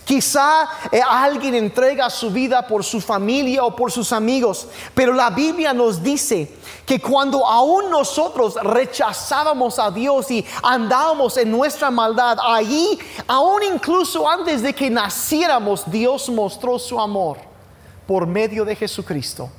Quizá 0.06 0.68
eh, 0.92 1.00
alguien 1.08 1.56
entrega 1.56 2.10
su 2.10 2.32
vida 2.32 2.66
por 2.66 2.84
su 2.84 3.00
familia 3.00 3.64
o 3.64 3.76
por 3.76 3.92
sus 3.92 4.12
amigos, 4.12 4.68
pero 4.96 5.14
la 5.14 5.30
Biblia 5.30 5.74
nos 5.74 6.02
dice 6.02 6.52
que 6.86 7.00
cuando 7.00 7.46
aún 7.46 7.90
nosotros 7.90 8.56
rechazábamos 8.56 9.78
a 9.80 9.92
Dios 9.92 10.30
y 10.32 10.46
andábamos 10.64 11.38
en 11.38 11.52
nuestra 11.52 11.92
maldad, 11.92 12.38
allí, 12.44 12.98
aún 13.28 13.62
incluso 13.64 14.28
antes 14.28 14.62
de 14.62 14.74
que 14.74 14.90
naciéramos, 14.90 15.90
Dios 15.90 16.30
mostró 16.30 16.80
su 16.80 17.00
amor 17.00 17.38
por 18.08 18.26
medio 18.26 18.66
de 18.66 18.76
Jesucristo, 18.76 19.50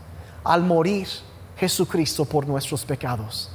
al 0.44 0.62
morir 0.62 1.08
Jesucristo 1.56 2.24
por 2.24 2.46
nuestros 2.46 2.84
pecados 2.84 3.48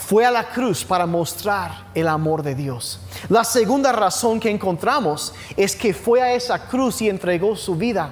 fue 0.00 0.24
a 0.24 0.30
la 0.30 0.48
cruz 0.48 0.82
para 0.82 1.06
mostrar 1.06 1.84
el 1.94 2.08
amor 2.08 2.42
de 2.42 2.54
Dios. 2.54 2.98
La 3.28 3.44
segunda 3.44 3.92
razón 3.92 4.40
que 4.40 4.50
encontramos 4.50 5.34
es 5.56 5.76
que 5.76 5.92
fue 5.92 6.22
a 6.22 6.32
esa 6.32 6.66
cruz 6.66 7.02
y 7.02 7.08
entregó 7.08 7.54
su 7.54 7.76
vida 7.76 8.10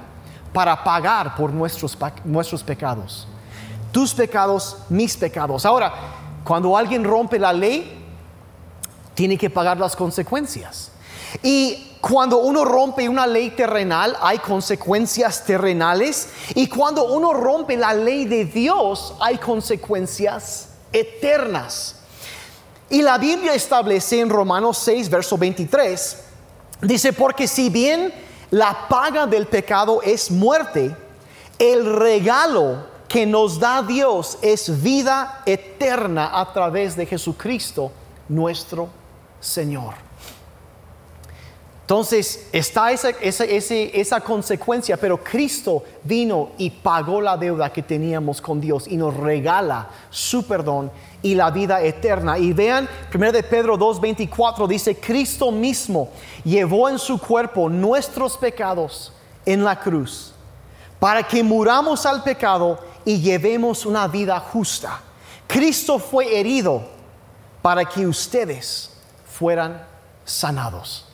para 0.53 0.85
pagar 0.85 1.35
por 1.35 1.51
nuestros, 1.53 1.97
nuestros 2.25 2.63
pecados. 2.63 3.27
Tus 3.91 4.13
pecados, 4.13 4.77
mis 4.91 5.17
pecados. 5.17 5.65
Ahora, 5.65 5.93
cuando 6.45 6.77
alguien 6.77 7.03
rompe 7.05 7.39
la 7.39 7.55
ley, 7.55 8.05
tiene 9.15 9.39
que 9.39 9.49
pagar 9.49 9.79
las 9.79 9.97
consecuencias. 9.97 10.93
Y 11.43 11.97
cuando 12.03 12.39
uno 12.39 12.67
rompe 12.67 13.09
una 13.09 13.27
ley 13.27 13.51
terrenal, 13.51 14.17
hay 14.21 14.39
consecuencias 14.39 15.45
terrenales. 15.45 16.29
Y 16.55 16.69
cuando 16.69 17.05
uno 17.13 17.33
rompe 17.33 17.77
la 17.79 17.95
ley 17.95 18.27
de 18.27 18.45
Dios, 18.45 19.15
hay 19.21 19.39
consecuencias 19.39 20.68
eternas. 20.93 21.97
Y 22.91 23.03
la 23.03 23.19
Biblia 23.19 23.55
establece 23.55 24.21
en 24.21 24.31
Romanos 24.31 24.79
6, 24.79 25.11
verso 25.11 25.37
23, 25.37 26.25
dice, 26.83 27.13
porque 27.13 27.47
si 27.47 27.69
bien 27.69 28.13
la 28.51 28.89
paga 28.89 29.27
del 29.27 29.47
pecado 29.47 30.01
es 30.03 30.31
muerte, 30.31 30.97
el 31.59 31.97
regalo 31.97 32.87
que 33.09 33.27
nos 33.27 33.59
da 33.59 33.83
Dios 33.83 34.39
es 34.43 34.83
vida 34.83 35.43
eterna 35.45 36.39
a 36.41 36.53
través 36.53 36.97
de 36.97 37.07
Jesucristo, 37.07 37.91
nuestro 38.29 38.89
Señor. 39.41 40.08
Entonces 41.89 42.51
está 42.53 42.93
esa, 42.93 43.09
esa, 43.09 43.47
esa, 43.47 44.21
consecuencia, 44.21 44.99
pero 44.99 45.17
Cristo 45.25 45.83
vino 46.05 46.51
y 46.59 46.69
pagó 46.69 47.19
la 47.23 47.35
deuda 47.35 47.73
que 47.73 47.83
teníamos 47.83 48.43
con 48.43 48.61
Dios 48.61 48.87
y 48.87 48.99
nos 48.99 49.17
regala 49.17 49.89
su 50.11 50.47
perdón 50.47 50.91
y 51.23 51.35
la 51.35 51.51
vida 51.51 51.81
eterna. 51.81 52.37
Y 52.37 52.53
vean, 52.53 52.87
1 53.15 53.33
de 53.33 53.43
Pedro 53.43 53.79
2.24 53.79 54.69
dice, 54.69 54.97
Cristo 55.01 55.51
mismo 55.51 56.11
llevó 56.45 56.91
en 56.91 56.99
su 56.99 57.19
cuerpo 57.19 57.71
nuestros 57.71 58.37
pecados 58.37 59.11
en 59.47 59.65
la 59.65 59.81
cruz, 59.81 60.35
para 61.01 61.23
que 61.23 61.43
muramos 61.43 62.05
al 62.05 62.23
pecado 62.23 62.79
y 63.07 63.19
llevemos 63.19 63.87
una 63.87 64.07
vida 64.09 64.39
justa. 64.41 65.01
Cristo 65.47 65.99
fue 65.99 66.39
herido 66.39 66.83
para 67.63 67.87
que 67.87 68.07
ustedes 68.07 68.91
fueran 69.25 69.83
sanados. 70.27 71.08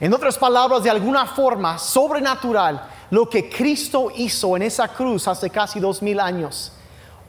En 0.00 0.12
otras 0.12 0.36
palabras, 0.36 0.82
de 0.82 0.90
alguna 0.90 1.26
forma 1.26 1.78
sobrenatural, 1.78 2.88
lo 3.10 3.28
que 3.28 3.48
Cristo 3.48 4.10
hizo 4.14 4.56
en 4.56 4.62
esa 4.62 4.88
cruz 4.88 5.26
hace 5.28 5.50
casi 5.50 5.80
dos 5.80 6.02
mil 6.02 6.20
años, 6.20 6.72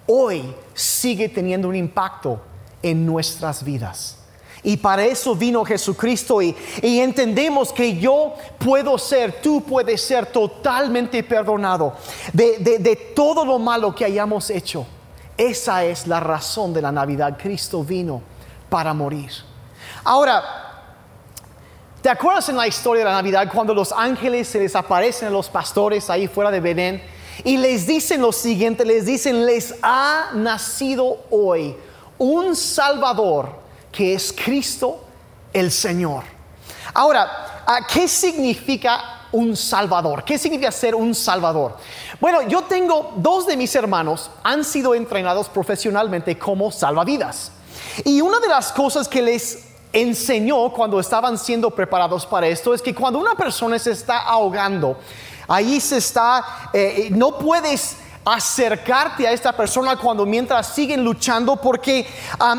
hoy 0.07 0.53
sigue 0.73 1.29
teniendo 1.29 1.67
un 1.67 1.75
impacto 1.75 2.41
en 2.81 3.05
nuestras 3.05 3.63
vidas. 3.63 4.17
Y 4.63 4.75
para 4.77 5.05
eso 5.05 5.35
vino 5.35 5.63
Jesucristo 5.63 6.41
y, 6.41 6.55
entendemos 6.81 7.71
que 7.71 7.97
yo 7.97 8.33
puedo 8.57 8.97
ser, 8.97 9.41
tú 9.41 9.61
puedes 9.61 10.01
ser 10.01 10.25
totalmente 10.25 11.23
perdonado 11.23 11.93
de, 12.33 12.57
de 12.59 12.95
todo 13.15 13.45
lo 13.45 13.59
malo 13.59 13.93
que 13.93 14.03
hayamos 14.03 14.49
hecho. 14.49 14.85
Esa 15.37 15.85
es 15.85 16.07
la 16.07 16.19
razón 16.19 16.73
de 16.73 16.81
la 16.81 16.91
Navidad. 16.91 17.37
Cristo 17.39 17.83
vino 17.83 18.21
para 18.69 18.93
morir. 18.93 19.31
Ahora, 20.03 20.66
¿Te 22.07 22.11
acuerdas 22.11 22.47
en 22.47 22.55
la 22.55 22.65
historia 22.65 23.03
de 23.03 23.09
la 23.09 23.17
Navidad 23.17 23.51
cuando 23.53 23.73
los 23.73 23.91
ángeles 23.91 24.47
se 24.47 24.59
les 24.59 24.77
aparecen 24.77 25.27
a 25.27 25.31
los 25.31 25.49
pastores 25.49 26.09
ahí 26.09 26.29
fuera 26.29 26.49
de 26.49 26.61
Belén 26.61 27.03
y 27.43 27.57
les 27.57 27.85
dicen 27.85 28.21
lo 28.21 28.31
siguiente, 28.31 28.85
les 28.85 29.05
dicen, 29.05 29.45
les 29.45 29.75
ha 29.81 30.29
nacido 30.33 31.25
hoy 31.29 31.75
un 32.17 32.55
Salvador 32.55 33.49
que 33.91 34.13
es 34.13 34.31
Cristo 34.31 35.01
el 35.51 35.69
Señor. 35.69 36.23
Ahora, 36.93 37.65
¿qué 37.91 38.07
significa 38.07 39.27
un 39.33 39.57
Salvador? 39.57 40.23
¿Qué 40.23 40.37
significa 40.37 40.71
ser 40.71 40.95
un 40.95 41.13
Salvador? 41.13 41.75
Bueno, 42.21 42.41
yo 42.43 42.61
tengo 42.61 43.15
dos 43.17 43.45
de 43.47 43.57
mis 43.57 43.75
hermanos, 43.75 44.31
han 44.43 44.63
sido 44.63 44.95
entrenados 44.95 45.49
profesionalmente 45.49 46.39
como 46.39 46.71
salvavidas. 46.71 47.51
Y 48.05 48.21
una 48.21 48.39
de 48.39 48.47
las 48.47 48.71
cosas 48.71 49.09
que 49.09 49.21
les 49.21 49.66
enseñó 50.01 50.71
cuando 50.71 50.99
estaban 50.99 51.37
siendo 51.37 51.71
preparados 51.71 52.25
para 52.25 52.47
esto 52.47 52.73
es 52.73 52.81
que 52.81 52.93
cuando 52.93 53.19
una 53.19 53.35
persona 53.35 53.79
se 53.79 53.91
está 53.91 54.19
ahogando, 54.19 54.97
ahí 55.47 55.79
se 55.79 55.97
está, 55.97 56.69
eh, 56.73 57.09
no 57.11 57.37
puedes 57.37 57.97
acercarte 58.23 59.25
a 59.25 59.31
esta 59.31 59.53
persona 59.53 59.95
cuando 59.95 60.25
mientras 60.25 60.67
siguen 60.75 61.01
luchando 61.01 61.55
porque 61.55 62.05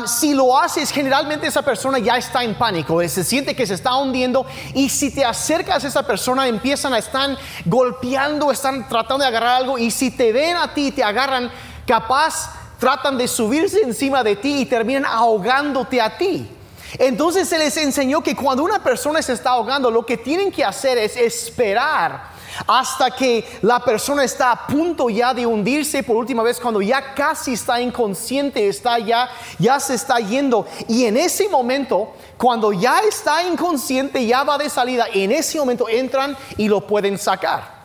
si 0.07 0.33
lo 0.33 0.57
haces 0.57 0.89
generalmente 0.89 1.45
esa 1.45 1.61
persona 1.61 1.99
ya 1.99 2.17
está 2.17 2.43
en 2.43 2.55
pánico 2.55 3.07
se 3.07 3.23
siente 3.23 3.55
que 3.55 3.67
se 3.67 3.75
está 3.75 3.95
hundiendo 3.95 4.47
y 4.73 4.89
si 4.89 5.13
te 5.13 5.23
acercas 5.23 5.83
a 5.83 5.87
esa 5.87 6.01
persona 6.01 6.47
empiezan 6.47 6.95
a 6.95 6.97
estar 6.97 7.37
golpeando 7.65 8.51
están 8.51 8.89
tratando 8.89 9.23
de 9.23 9.27
agarrar 9.27 9.57
algo 9.57 9.77
y 9.77 9.91
si 9.91 10.09
te 10.09 10.31
ven 10.31 10.57
a 10.57 10.73
ti 10.73 10.91
te 10.91 11.03
agarran 11.03 11.51
capaz 11.85 12.51
tratan 12.79 13.15
de 13.19 13.27
subirse 13.27 13.79
encima 13.81 14.23
de 14.23 14.37
ti 14.37 14.61
y 14.61 14.65
terminan 14.65 15.05
ahogándote 15.05 16.01
a 16.01 16.17
ti 16.17 16.49
entonces 16.97 17.47
se 17.47 17.57
les 17.57 17.77
enseñó 17.77 18.21
que 18.23 18.35
cuando 18.35 18.63
una 18.63 18.83
persona 18.83 19.21
se 19.21 19.33
está 19.33 19.51
ahogando, 19.51 19.91
lo 19.91 20.05
que 20.05 20.17
tienen 20.17 20.51
que 20.51 20.63
hacer 20.63 20.97
es 20.97 21.15
esperar 21.15 22.39
hasta 22.67 23.11
que 23.11 23.45
la 23.61 23.79
persona 23.79 24.23
está 24.23 24.51
a 24.51 24.67
punto 24.67 25.09
ya 25.09 25.33
de 25.33 25.45
hundirse 25.45 26.03
por 26.03 26.15
última 26.15 26.43
vez, 26.43 26.59
cuando 26.59 26.81
ya 26.81 27.13
casi 27.13 27.53
está 27.53 27.79
inconsciente, 27.81 28.67
está 28.67 28.99
ya, 28.99 29.29
ya 29.57 29.79
se 29.79 29.95
está 29.95 30.19
yendo. 30.19 30.65
Y 30.87 31.05
en 31.05 31.17
ese 31.17 31.47
momento, 31.49 32.13
cuando 32.37 32.73
ya 32.73 32.99
está 33.01 33.43
inconsciente, 33.43 34.25
ya 34.25 34.43
va 34.43 34.57
de 34.57 34.69
salida, 34.69 35.05
en 35.13 35.31
ese 35.31 35.59
momento 35.59 35.87
entran 35.87 36.35
y 36.57 36.67
lo 36.67 36.85
pueden 36.85 37.17
sacar. 37.17 37.79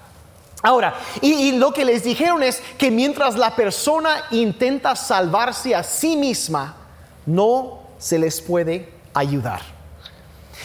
Ahora, 0.63 0.95
y, 1.21 1.33
y, 1.35 1.53
lo 1.53 1.75
que 1.75 1.85
les 1.85 2.05
dijeron 2.05 2.43
es 2.43 2.63
que 2.79 2.91
mientras 2.91 3.37
la 3.37 3.55
persona 3.55 4.25
intenta 4.31 4.97
salvarse 4.97 5.75
a 5.75 5.83
sí 5.83 6.17
misma, 6.17 6.75
no 7.27 7.81
se 7.99 8.19
les 8.19 8.41
puede 8.41 8.94
ayudar. 9.15 9.61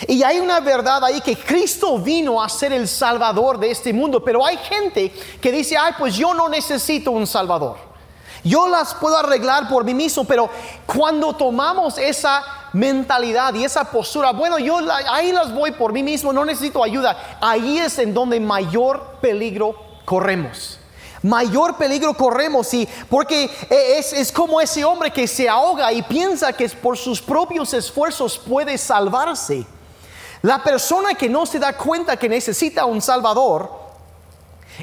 Y 0.07 0.23
hay 0.23 0.39
una 0.39 0.59
verdad 0.59 1.03
ahí 1.03 1.21
que 1.21 1.35
Cristo 1.35 1.99
vino 1.99 2.41
a 2.41 2.49
ser 2.49 2.71
el 2.73 2.87
Salvador 2.87 3.59
de 3.59 3.71
este 3.71 3.93
mundo, 3.93 4.23
pero 4.23 4.45
hay 4.45 4.57
gente 4.57 5.13
que 5.41 5.51
dice, 5.51 5.77
ay, 5.77 5.93
pues 5.97 6.15
yo 6.15 6.33
no 6.33 6.47
necesito 6.47 7.11
un 7.11 7.27
Salvador. 7.27 7.77
Yo 8.43 8.69
las 8.69 8.95
puedo 8.95 9.17
arreglar 9.17 9.67
por 9.67 9.83
mí 9.83 9.93
mismo, 9.93 10.23
pero 10.23 10.49
cuando 10.85 11.33
tomamos 11.33 11.97
esa 11.97 12.43
mentalidad 12.71 13.53
y 13.53 13.65
esa 13.65 13.83
postura, 13.83 14.31
bueno, 14.31 14.57
yo 14.57 14.79
ahí 15.09 15.33
las 15.33 15.53
voy 15.53 15.71
por 15.71 15.91
mí 15.91 16.01
mismo, 16.03 16.31
no 16.31 16.45
necesito 16.45 16.81
ayuda, 16.81 17.37
ahí 17.41 17.79
es 17.79 17.99
en 17.99 18.13
donde 18.13 18.39
mayor 18.39 19.17
peligro 19.19 19.75
corremos 20.05 20.78
mayor 21.23 21.75
peligro 21.77 22.13
corremos 22.13 22.73
y 22.73 22.87
porque 23.09 23.49
e, 23.69 23.97
es, 23.97 24.13
es, 24.13 24.31
como 24.31 24.61
ese 24.61 24.85
hombre 24.85 25.11
que 25.11 25.27
se 25.27 25.49
ahoga 25.49 25.91
y 25.91 26.01
piensa 26.03 26.53
que 26.53 26.69
por 26.69 26.97
sus 26.97 27.21
propios 27.21 27.73
esfuerzos 27.73 28.37
puede 28.37 28.77
salvarse. 28.77 29.65
La 30.41 30.63
persona 30.63 31.15
que 31.15 31.27
no 31.27 31.45
se 31.45 31.59
da 31.59 31.73
cuenta 31.73 32.17
que 32.17 32.29
necesita 32.29 32.85
un 32.85 33.01
salvador 33.01 33.69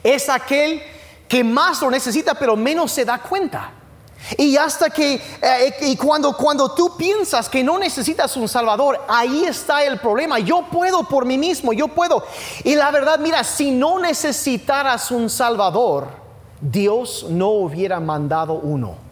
es 0.02 0.28
aquel 0.28 0.82
que 1.28 1.42
más 1.42 1.80
lo 1.80 1.90
necesita 1.90 2.34
pero 2.34 2.56
menos 2.56 2.92
se 2.92 3.04
da 3.04 3.18
cuenta. 3.18 3.72
Y 4.36 4.56
hasta 4.56 4.90
que, 4.90 5.14
eh, 5.14 5.76
y 5.82 5.96
cuando, 5.96 6.36
cuando 6.36 6.74
tú 6.74 6.96
piensas 6.96 7.48
que 7.48 7.62
no 7.62 7.78
necesitas 7.78 8.36
un 8.36 8.48
Salvador, 8.48 9.00
ahí 9.08 9.44
está 9.44 9.84
el 9.84 10.00
problema. 10.00 10.40
Yo 10.40 10.64
puedo 10.70 11.04
por 11.04 11.24
mí 11.24 11.38
mismo, 11.38 11.72
yo 11.72 11.86
puedo. 11.88 12.24
Y 12.64 12.74
la 12.74 12.90
verdad, 12.90 13.20
mira, 13.20 13.44
si 13.44 13.70
no 13.70 14.00
necesitaras 14.00 15.12
un 15.12 15.30
Salvador, 15.30 16.25
Dios 16.60 17.26
no 17.28 17.48
hubiera 17.50 18.00
mandado 18.00 18.54
uno. 18.54 19.06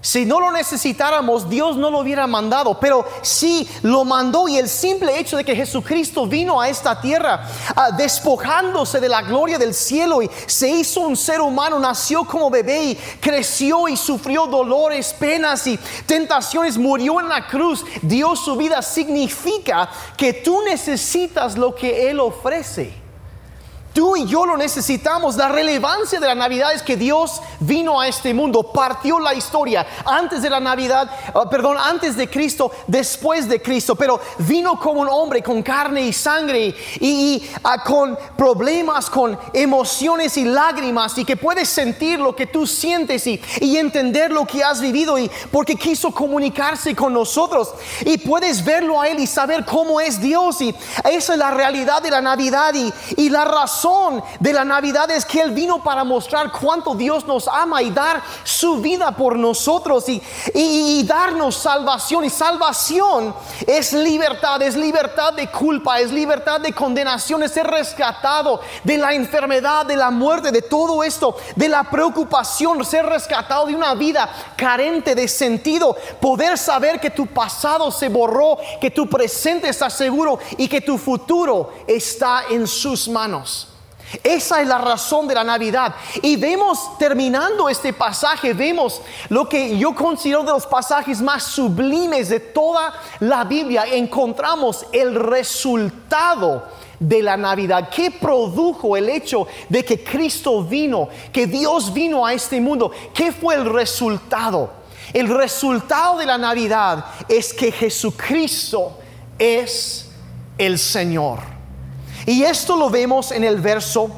Si 0.00 0.24
no 0.24 0.38
lo 0.38 0.52
necesitáramos, 0.52 1.50
Dios 1.50 1.76
no 1.76 1.90
lo 1.90 1.98
hubiera 1.98 2.28
mandado, 2.28 2.78
pero 2.78 3.04
sí 3.20 3.68
lo 3.82 4.04
mandó 4.04 4.46
y 4.46 4.56
el 4.56 4.68
simple 4.68 5.18
hecho 5.18 5.36
de 5.36 5.44
que 5.44 5.56
Jesucristo 5.56 6.24
vino 6.24 6.60
a 6.60 6.68
esta 6.68 7.00
tierra 7.00 7.44
ah, 7.74 7.90
despojándose 7.90 9.00
de 9.00 9.08
la 9.08 9.22
gloria 9.22 9.58
del 9.58 9.74
cielo 9.74 10.22
y 10.22 10.30
se 10.46 10.68
hizo 10.68 11.00
un 11.00 11.16
ser 11.16 11.40
humano, 11.40 11.80
nació 11.80 12.24
como 12.24 12.48
bebé 12.48 12.84
y 12.84 12.94
creció 13.20 13.88
y 13.88 13.96
sufrió 13.96 14.46
dolores, 14.46 15.12
penas 15.18 15.66
y 15.66 15.76
tentaciones, 16.06 16.78
murió 16.78 17.18
en 17.18 17.28
la 17.28 17.48
cruz, 17.48 17.84
dio 18.00 18.36
su 18.36 18.54
vida, 18.54 18.80
significa 18.82 19.90
que 20.16 20.32
tú 20.32 20.62
necesitas 20.62 21.58
lo 21.58 21.74
que 21.74 22.08
Él 22.08 22.20
ofrece. 22.20 23.07
Tú 23.98 24.14
y 24.14 24.26
yo 24.26 24.46
lo 24.46 24.56
necesitamos. 24.56 25.34
La 25.34 25.48
relevancia 25.48 26.20
de 26.20 26.26
la 26.28 26.36
Navidad 26.36 26.72
es 26.72 26.84
que 26.84 26.96
Dios 26.96 27.42
vino 27.58 28.00
a 28.00 28.06
este 28.06 28.32
mundo, 28.32 28.62
partió 28.62 29.18
la 29.18 29.34
historia 29.34 29.84
antes 30.06 30.40
de 30.40 30.48
la 30.48 30.60
Navidad, 30.60 31.10
ah, 31.34 31.50
perdón, 31.50 31.78
antes 31.80 32.16
de 32.16 32.30
Cristo, 32.30 32.70
después 32.86 33.48
de 33.48 33.60
Cristo, 33.60 33.96
pero 33.96 34.20
vino 34.38 34.78
como 34.78 35.00
un 35.00 35.08
hombre 35.08 35.42
con 35.42 35.64
carne 35.64 36.02
y 36.02 36.12
sangre 36.12 36.76
y, 37.00 37.50
ah, 37.64 37.82
con 37.82 38.16
problemas, 38.36 39.10
con 39.10 39.36
emociones 39.52 40.36
y 40.36 40.44
lágrimas 40.44 41.18
y 41.18 41.24
que 41.24 41.36
puedes 41.36 41.68
sentir 41.68 42.20
lo 42.20 42.36
que 42.36 42.46
tú 42.46 42.68
sientes 42.68 43.26
y, 43.26 43.42
y 43.60 43.78
entender 43.78 44.30
lo 44.30 44.46
que 44.46 44.62
has 44.62 44.80
vivido 44.80 45.18
y 45.18 45.28
porque 45.50 45.74
quiso 45.74 46.12
comunicarse 46.12 46.94
con 46.94 47.12
nosotros 47.12 47.74
y 48.06 48.16
puedes 48.18 48.64
verlo 48.64 49.00
a 49.00 49.08
Él 49.08 49.18
y 49.18 49.26
saber 49.26 49.64
cómo 49.64 50.00
es 50.00 50.20
Dios 50.20 50.60
y 50.60 50.72
esa 51.02 51.32
es 51.32 51.38
la 51.40 51.50
realidad 51.50 52.00
de 52.00 52.12
la 52.12 52.20
Navidad 52.20 52.72
y, 52.74 52.92
y 53.16 53.28
la 53.28 53.44
razón 53.44 53.87
de 54.40 54.52
la 54.52 54.64
Navidad 54.64 55.10
es 55.10 55.24
que 55.24 55.40
Él 55.40 55.52
vino 55.52 55.82
para 55.82 56.04
mostrar 56.04 56.52
cuánto 56.52 56.94
Dios 56.94 57.26
nos 57.26 57.48
ama 57.48 57.82
y 57.82 57.90
dar 57.90 58.22
su 58.44 58.78
vida 58.78 59.12
por 59.12 59.36
nosotros 59.36 60.04
y, 60.08 61.02
darnos 61.04 61.56
salvación. 61.56 62.24
Y 62.24 62.30
salvación 62.30 63.34
es 63.66 63.92
libertad, 63.92 64.60
es 64.62 64.76
libertad 64.76 65.32
de 65.32 65.50
culpa, 65.50 66.00
es 66.00 66.12
libertad 66.12 66.60
de 66.60 66.72
condenación, 66.72 67.42
es 67.42 67.52
ser 67.52 67.66
rescatado 67.66 68.60
de 68.84 68.98
la 68.98 69.14
enfermedad, 69.14 69.86
de 69.86 69.96
la 69.96 70.10
muerte, 70.10 70.50
de 70.50 70.62
todo 70.62 71.02
esto, 71.02 71.36
de 71.56 71.68
la 71.68 71.84
preocupación, 71.84 72.84
ser 72.84 73.06
rescatado 73.06 73.66
de 73.66 73.74
una 73.74 73.94
vida 73.94 74.28
carente 74.56 75.14
de 75.14 75.28
sentido, 75.28 75.96
poder 76.20 76.58
saber 76.58 77.00
que 77.00 77.10
tu 77.10 77.26
pasado 77.26 77.90
se 77.90 78.08
borró, 78.08 78.58
que 78.80 78.90
tu 78.90 79.08
presente 79.08 79.68
está 79.68 79.88
seguro 79.88 80.38
y 80.56 80.68
que 80.68 80.80
tu 80.80 80.98
futuro 80.98 81.72
está 81.86 82.44
en 82.50 82.66
sus 82.66 83.08
manos. 83.08 83.77
Esa 84.22 84.62
es 84.62 84.68
la 84.68 84.78
razón 84.78 85.28
de 85.28 85.34
la 85.34 85.44
Navidad. 85.44 85.94
Y 86.22 86.36
vemos, 86.36 86.96
terminando 86.98 87.68
este 87.68 87.92
pasaje, 87.92 88.54
vemos 88.54 89.02
lo 89.28 89.48
que 89.48 89.76
yo 89.76 89.94
considero 89.94 90.42
de 90.42 90.52
los 90.52 90.66
pasajes 90.66 91.20
más 91.20 91.44
sublimes 91.44 92.28
de 92.28 92.40
toda 92.40 92.92
la 93.20 93.44
Biblia. 93.44 93.84
Encontramos 93.86 94.86
el 94.92 95.14
resultado 95.14 96.64
de 96.98 97.22
la 97.22 97.36
Navidad. 97.36 97.90
¿Qué 97.94 98.10
produjo 98.10 98.96
el 98.96 99.08
hecho 99.08 99.46
de 99.68 99.84
que 99.84 100.02
Cristo 100.02 100.62
vino, 100.62 101.08
que 101.32 101.46
Dios 101.46 101.92
vino 101.92 102.24
a 102.24 102.32
este 102.32 102.60
mundo? 102.60 102.90
¿Qué 103.12 103.30
fue 103.30 103.56
el 103.56 103.66
resultado? 103.66 104.72
El 105.12 105.28
resultado 105.28 106.18
de 106.18 106.26
la 106.26 106.38
Navidad 106.38 107.04
es 107.28 107.52
que 107.52 107.72
Jesucristo 107.72 108.98
es 109.38 110.10
el 110.56 110.78
Señor. 110.78 111.57
Y 112.28 112.44
esto 112.44 112.76
lo 112.76 112.90
vemos 112.90 113.32
en 113.32 113.42
el 113.42 113.58
verso 113.58 114.10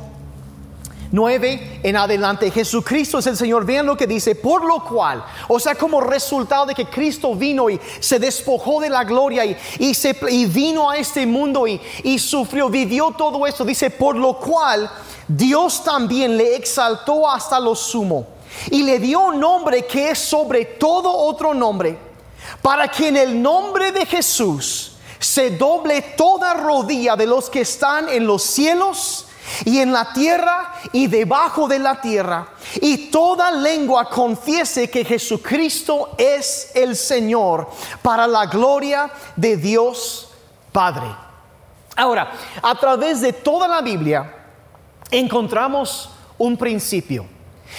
9 1.12 1.80
en 1.84 1.96
adelante. 1.96 2.50
Jesucristo 2.50 3.20
es 3.20 3.26
el 3.28 3.36
Señor. 3.36 3.64
Vean 3.64 3.86
lo 3.86 3.96
que 3.96 4.08
dice, 4.08 4.34
por 4.34 4.64
lo 4.64 4.82
cual, 4.82 5.24
o 5.46 5.60
sea, 5.60 5.76
como 5.76 6.00
resultado 6.00 6.66
de 6.66 6.74
que 6.74 6.86
Cristo 6.86 7.36
vino 7.36 7.70
y 7.70 7.78
se 8.00 8.18
despojó 8.18 8.80
de 8.80 8.90
la 8.90 9.04
gloria 9.04 9.44
y, 9.44 9.94
se, 9.94 10.12
vino 10.48 10.90
a 10.90 10.96
este 10.96 11.24
mundo 11.24 11.68
y, 11.68 11.80
y 12.02 12.18
sufrió, 12.18 12.68
vivió 12.68 13.12
todo 13.12 13.46
esto. 13.46 13.64
Dice, 13.64 13.90
por 13.90 14.16
lo 14.16 14.40
cual 14.40 14.90
Dios 15.28 15.84
también 15.84 16.36
le 16.36 16.56
exaltó 16.56 17.30
hasta 17.30 17.60
lo 17.60 17.76
sumo 17.76 18.26
y 18.72 18.82
le 18.82 18.98
dio 18.98 19.20
un 19.26 19.38
nombre 19.38 19.86
que 19.86 20.10
es 20.10 20.18
sobre 20.18 20.64
todo 20.64 21.12
otro 21.12 21.54
nombre, 21.54 21.96
para 22.60 22.88
que 22.88 23.06
en 23.06 23.16
el 23.16 23.40
nombre 23.40 23.92
de 23.92 24.04
Jesús 24.04 24.96
se 25.20 25.50
doble 25.50 26.00
toda 26.16 26.54
rodilla 26.54 27.14
de 27.14 27.26
los 27.26 27.50
que 27.50 27.60
están 27.60 28.08
en 28.08 28.26
los 28.26 28.42
cielos 28.42 29.26
y 29.64 29.78
en 29.78 29.92
la 29.92 30.12
tierra 30.12 30.74
y 30.92 31.06
debajo 31.08 31.68
de 31.68 31.78
la 31.78 32.00
tierra, 32.00 32.48
y 32.80 33.10
toda 33.10 33.50
lengua 33.50 34.08
confiese 34.08 34.88
que 34.88 35.04
Jesucristo 35.04 36.10
es 36.16 36.70
el 36.74 36.96
Señor 36.96 37.68
para 38.00 38.26
la 38.26 38.46
gloria 38.46 39.10
de 39.36 39.56
Dios 39.56 40.28
Padre. 40.72 41.14
Ahora, 41.96 42.32
a 42.62 42.74
través 42.76 43.20
de 43.20 43.32
toda 43.32 43.68
la 43.68 43.82
Biblia 43.82 44.34
encontramos 45.10 46.10
un 46.38 46.56
principio. 46.56 47.26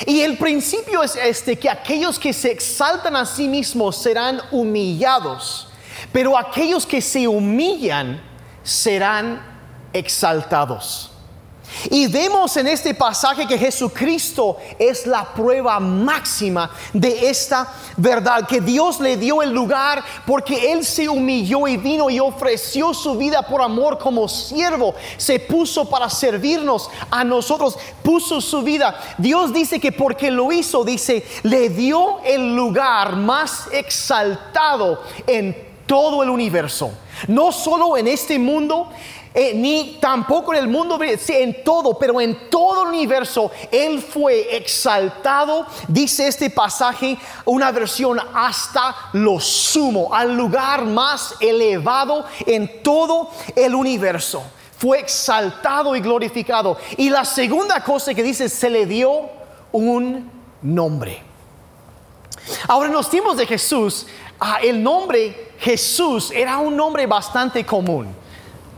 Y 0.06 0.21
el 0.21 0.38
principio 0.38 1.04
es 1.04 1.15
este, 1.15 1.58
que 1.58 1.69
aquellos 1.69 2.19
que 2.19 2.34
se 2.34 2.51
exaltan 2.51 3.15
a 3.15 3.25
sí 3.25 3.47
mismos 3.47 3.95
serán 3.97 4.41
humillados 4.51 5.70
pero 6.12 6.38
aquellos 6.38 6.86
que 6.86 7.02
se 7.02 7.28
humillan 7.28 8.21
serán 8.63 9.41
exaltados. 9.93 11.12
Y 11.89 12.08
vemos 12.08 12.56
en 12.58 12.67
este 12.67 12.93
pasaje 12.93 13.47
que 13.47 13.58
Jesucristo 13.58 14.58
es 14.78 15.08
la 15.08 15.34
prueba 15.34 15.80
máxima 15.80 16.69
de 16.93 17.30
esta 17.30 17.74
verdad, 17.97 18.45
que 18.47 18.62
Dios 18.62 19.00
le 19.00 19.17
dio 19.17 19.41
el 19.41 19.52
lugar 19.52 20.04
porque 20.26 20.71
Él 20.74 20.86
se 20.86 21.08
humilló 21.08 21.67
y 21.67 21.78
vino 21.78 22.10
y 22.10 22.19
ofreció 22.19 22.93
su 22.93 23.17
vida 23.17 23.41
por 23.41 23.62
amor 23.62 23.97
como 23.97 24.28
siervo, 24.28 24.93
se 25.17 25.39
puso 25.39 25.89
para 25.89 26.10
servirnos 26.10 26.89
a 27.10 27.24
nosotros, 27.24 27.78
puso 28.04 28.41
su 28.41 28.62
vida. 28.62 29.00
Dios 29.17 29.54
dice 29.54 29.80
que 29.80 29.91
porque 29.91 30.30
lo 30.30 30.52
hizo, 30.52 30.84
dice, 30.84 31.26
le 31.43 31.69
dio 31.69 32.19
el 32.24 32.56
lugar 32.56 33.15
más 33.15 33.67
exaltado 33.71 35.02
en 35.26 35.70
todo 35.86 36.24
el 36.24 36.30
universo, 36.30 36.91
no 37.28 37.52
solo 37.52 37.98
en 37.98 38.08
este 38.08 38.39
mundo, 38.39 38.89
eh, 39.34 39.54
ni 39.56 39.98
tampoco 40.02 40.54
en 40.54 40.60
el 40.60 40.67
mundo, 40.67 41.00
en 41.02 41.63
todo, 41.63 41.98
pero 41.98 42.20
en 42.20 42.50
todo 42.50 42.84
el 42.84 42.89
universo, 42.89 43.50
Él 43.72 44.02
fue 44.02 44.58
exaltado, 44.58 45.65
dice 45.88 46.28
este 46.28 46.50
pasaje, 46.50 47.17
una 47.46 47.72
versión 47.72 48.20
hasta 48.34 48.94
lo 49.13 49.39
sumo, 49.39 50.13
al 50.13 50.36
lugar 50.36 50.86
más 50.86 51.36
elevado 51.39 52.26
en 52.46 52.84
todo 52.84 53.30
el 53.56 53.74
universo. 53.74 54.44
Fue 54.78 55.00
exaltado 55.00 55.96
y 55.96 56.02
glorificado. 56.02 56.76
Y 56.98 57.10
la 57.10 57.24
segunda 57.24 57.84
cosa 57.84 58.13
que 58.13 58.24
dice, 58.24 58.50
se 58.50 58.70
le 58.70 58.86
dio 58.86 59.30
un 59.72 60.30
nombre. 60.62 61.24
Ahora 62.67 62.88
en 62.88 62.94
los 62.94 63.10
tiempos 63.10 63.38
de 63.38 63.46
Jesús, 63.46 64.08
ah, 64.41 64.58
el 64.62 64.82
nombre 64.82 65.51
Jesús 65.60 66.32
era 66.32 66.58
un 66.58 66.75
nombre 66.75 67.06
bastante 67.06 67.63
común. 67.63 68.08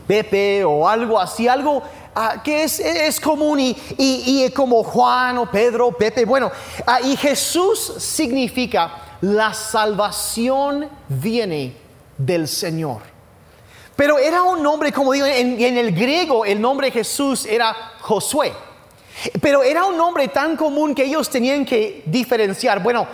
Pepe 0.06 0.62
o 0.62 0.86
algo 0.86 1.18
así, 1.18 1.48
algo 1.48 1.82
ah, 2.14 2.42
que 2.44 2.64
es, 2.64 3.18
común 3.18 3.58
y, 3.58 4.50
como 4.50 4.84
Juan 4.84 5.38
o 5.38 5.50
Pedro, 5.50 5.92
Pepe. 5.92 6.26
Bueno, 6.26 6.52
ah, 6.86 7.00
y 7.00 7.16
Jesús 7.16 7.94
significa 7.98 9.16
la 9.22 9.54
salvación 9.54 10.88
viene 11.08 11.74
del 12.18 12.46
Señor. 12.46 13.00
Pero 13.96 14.18
era 14.18 14.42
un 14.42 14.62
nombre, 14.62 14.92
como 14.92 15.12
digo, 15.12 15.24
en, 15.24 15.58
en 15.60 15.78
el 15.78 15.92
griego 15.92 16.44
el 16.44 16.60
nombre 16.60 16.90
Jesús 16.90 17.46
era 17.46 17.74
Josué. 18.00 18.52
Pero 19.40 19.62
era 19.62 19.84
un 19.86 19.96
nombre 19.96 20.28
tan 20.28 20.56
común 20.56 20.94
que 20.94 21.04
ellos 21.04 21.30
tenían 21.30 21.64
que 21.64 22.02
diferenciar. 22.04 22.82
Bueno, 22.82 23.06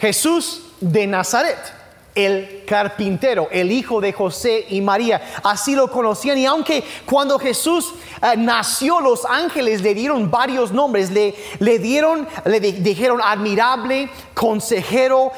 Jesús 0.00 0.62
de 0.80 1.06
Nazaret 1.06 1.79
el 2.26 2.62
carpintero, 2.66 3.48
el 3.50 3.72
hijo 3.72 4.00
de 4.00 4.12
José 4.12 4.66
y 4.68 4.80
María. 4.80 5.20
Así 5.42 5.74
lo 5.74 5.90
conocían. 5.90 6.38
Y 6.38 6.46
aunque 6.46 6.84
cuando 7.04 7.38
Jesús 7.38 7.92
eh, 8.22 8.36
nació, 8.36 9.00
los 9.00 9.24
ángeles 9.24 9.82
le 9.82 9.94
dieron 9.94 10.30
varios 10.30 10.72
nombres, 10.72 11.10
le, 11.10 11.34
le 11.58 11.78
dieron, 11.78 12.28
le 12.44 12.60
dijeron 12.60 13.20
admirable, 13.22 14.08
consejero, 14.34 15.32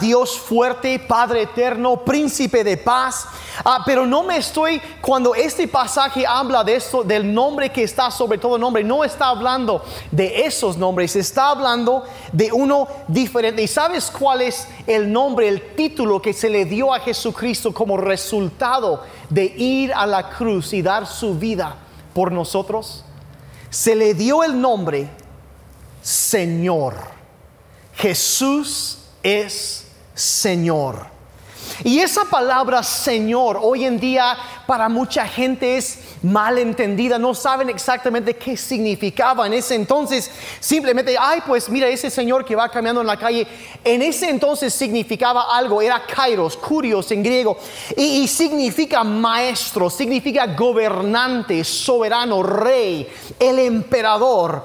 Dios 0.00 0.38
fuerte, 0.38 0.98
Padre 0.98 1.42
eterno, 1.42 2.04
príncipe 2.04 2.64
de 2.64 2.76
paz. 2.76 3.28
Ah, 3.64 3.82
pero 3.84 4.06
no 4.06 4.22
me 4.22 4.36
estoy, 4.36 4.80
cuando 5.00 5.34
este 5.34 5.68
pasaje 5.68 6.26
habla 6.26 6.64
de 6.64 6.76
esto, 6.76 7.02
del 7.02 7.32
nombre 7.32 7.70
que 7.70 7.82
está 7.82 8.10
sobre 8.10 8.38
todo 8.38 8.58
nombre, 8.58 8.82
no 8.82 9.04
está 9.04 9.28
hablando 9.28 9.84
de 10.10 10.46
esos 10.46 10.76
nombres, 10.76 11.16
está 11.16 11.50
hablando 11.50 12.04
de 12.32 12.50
uno 12.52 12.88
diferente. 13.08 13.62
¿Y 13.62 13.68
sabes 13.68 14.10
cuál 14.10 14.42
es 14.42 14.66
el 14.86 15.12
nombre, 15.12 15.48
el 15.48 15.74
título 15.76 16.20
que 16.20 16.27
se 16.32 16.48
le 16.50 16.64
dio 16.64 16.94
a 16.94 17.00
Jesucristo 17.00 17.72
como 17.72 17.96
resultado 17.96 19.02
de 19.28 19.44
ir 19.44 19.92
a 19.92 20.06
la 20.06 20.30
cruz 20.30 20.72
y 20.72 20.82
dar 20.82 21.06
su 21.06 21.38
vida 21.38 21.76
por 22.14 22.32
nosotros? 22.32 23.04
Se 23.70 23.94
le 23.94 24.14
dio 24.14 24.42
el 24.42 24.60
nombre 24.60 25.10
Señor. 26.02 26.94
Jesús 27.94 28.98
es 29.22 29.86
Señor. 30.14 31.06
Y 31.84 31.98
esa 31.98 32.24
palabra 32.24 32.82
Señor 32.82 33.58
hoy 33.60 33.84
en 33.84 34.00
día 34.00 34.36
para 34.66 34.88
mucha 34.88 35.26
gente 35.26 35.76
es 35.76 36.07
mal 36.22 36.58
entendida, 36.58 37.18
no 37.18 37.34
saben 37.34 37.68
exactamente 37.68 38.34
qué 38.34 38.56
significaba 38.56 39.46
en 39.46 39.54
ese 39.54 39.74
entonces. 39.74 40.30
Simplemente, 40.60 41.16
ay, 41.18 41.42
pues 41.46 41.68
mira 41.68 41.88
ese 41.88 42.10
Señor 42.10 42.44
que 42.44 42.56
va 42.56 42.68
caminando 42.68 43.00
en 43.00 43.06
la 43.06 43.16
calle, 43.16 43.46
en 43.84 44.02
ese 44.02 44.28
entonces 44.28 44.74
significaba 44.74 45.56
algo, 45.56 45.80
era 45.80 46.04
kairos, 46.04 46.56
curios 46.56 47.10
en 47.10 47.22
griego, 47.22 47.58
y, 47.96 48.26
significa 48.28 49.02
maestro, 49.04 49.90
significa 49.90 50.46
gobernante, 50.46 51.64
soberano, 51.64 52.42
rey, 52.42 53.08
el 53.38 53.58
emperador. 53.58 54.64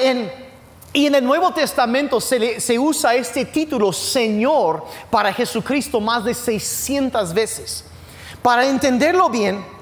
En, 0.00 0.44
y 0.94 1.06
en 1.06 1.16
el 1.16 1.24
Nuevo 1.24 1.52
Testamento 1.52 2.20
se, 2.20 2.78
usa 2.78 3.16
este 3.16 3.44
título 3.44 3.92
Señor 3.92 4.84
para 5.10 5.32
Jesucristo 5.32 6.00
más 6.00 6.24
de 6.24 6.32
600 6.32 7.34
veces. 7.34 7.84
Para 8.40 8.64
entenderlo 8.64 9.28
bien, 9.28 9.73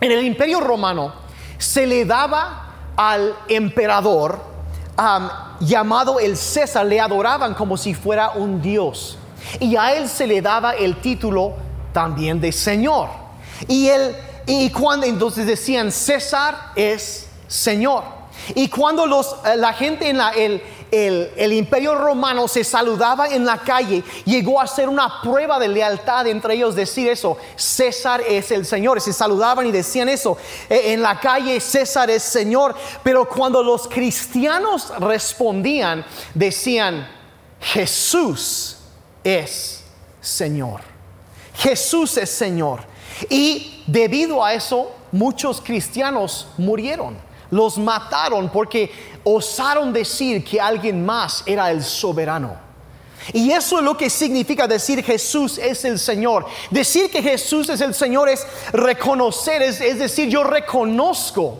en 0.00 0.12
el 0.12 0.24
Imperio 0.24 0.60
Romano 0.60 1.12
se 1.58 1.86
le 1.86 2.04
daba 2.04 2.66
al 2.96 3.34
emperador 3.48 4.50
llamado 5.60 6.20
el 6.20 6.36
César, 6.36 6.86
le 6.86 7.00
adoraban 7.00 7.54
como 7.54 7.76
si 7.76 7.94
fuera 7.94 8.30
un 8.30 8.60
dios. 8.60 9.18
Y 9.58 9.76
a 9.76 9.94
él 9.94 10.08
se 10.08 10.26
le 10.26 10.42
daba 10.42 10.72
el 10.72 11.00
título 11.00 11.54
también 11.92 12.40
de 12.40 12.52
Señor. 12.52 13.08
Y, 13.66 13.88
él, 13.88 14.16
y 14.46 14.70
cuando 14.70 15.06
entonces 15.06 15.46
decían 15.46 15.90
César 15.92 16.72
es 16.76 17.28
Señor. 17.46 18.04
Y 18.54 18.68
cuando 18.68 19.06
los, 19.06 19.36
eh, 19.44 19.56
la 19.56 19.72
gente 19.72 20.08
en 20.08 20.18
la, 20.18 20.30
el, 20.30 20.62
el, 20.90 21.52
imperio 21.52 21.94
romano 21.94 22.48
se 22.48 22.64
saludaba 22.64 23.28
en 23.28 23.44
la 23.44 23.58
calle, 23.58 24.02
llegó 24.24 24.60
a 24.60 24.66
ser 24.66 24.88
una 24.88 25.20
prueba 25.22 25.58
de 25.58 25.68
lealtad 25.68 26.26
entre 26.26 26.54
ellos 26.54 26.74
decir 26.74 27.08
eso, 27.08 27.36
César 27.56 28.22
es 28.26 28.50
el 28.50 28.66
Señor. 28.66 29.00
Se 29.00 29.12
saludaban 29.12 29.66
y 29.66 29.72
decían 29.72 30.08
eso 30.08 30.36
eh, 30.68 30.92
en 30.92 31.02
la 31.02 31.20
calle, 31.20 31.60
César 31.60 32.10
es 32.10 32.22
Señor. 32.22 32.74
Pero 33.02 33.28
cuando 33.28 33.62
los 33.62 33.88
cristianos 33.88 34.92
respondían, 34.98 36.04
decían, 36.34 37.08
Jesús 37.60 38.78
es 39.22 39.84
Señor. 40.20 40.80
Jesús 41.54 42.16
es 42.16 42.30
Señor. 42.30 42.80
Y 43.28 43.82
debido 43.86 44.44
a 44.44 44.54
eso, 44.54 44.90
muchos 45.12 45.60
cristianos 45.60 46.48
murieron 46.56 47.30
los 47.50 47.78
mataron 47.78 48.48
porque 48.48 48.90
osaron 49.24 49.92
decir 49.92 50.44
que 50.44 50.60
alguien 50.60 51.04
más 51.04 51.42
era 51.46 51.70
el 51.70 51.82
soberano. 51.82 52.70
Y 53.32 53.52
eso 53.52 53.78
es 53.78 53.84
lo 53.84 53.96
que 53.96 54.08
significa 54.08 54.66
decir 54.66 55.04
Jesús 55.04 55.58
es 55.58 55.84
el 55.84 55.98
Señor. 55.98 56.46
Decir 56.70 57.10
que 57.10 57.22
Jesús 57.22 57.68
es 57.68 57.80
el 57.80 57.94
Señor 57.94 58.28
es 58.28 58.46
reconocer, 58.72 59.62
es, 59.62 59.78
decir, 59.98 60.28
yo 60.28 60.42
reconozco 60.42 61.58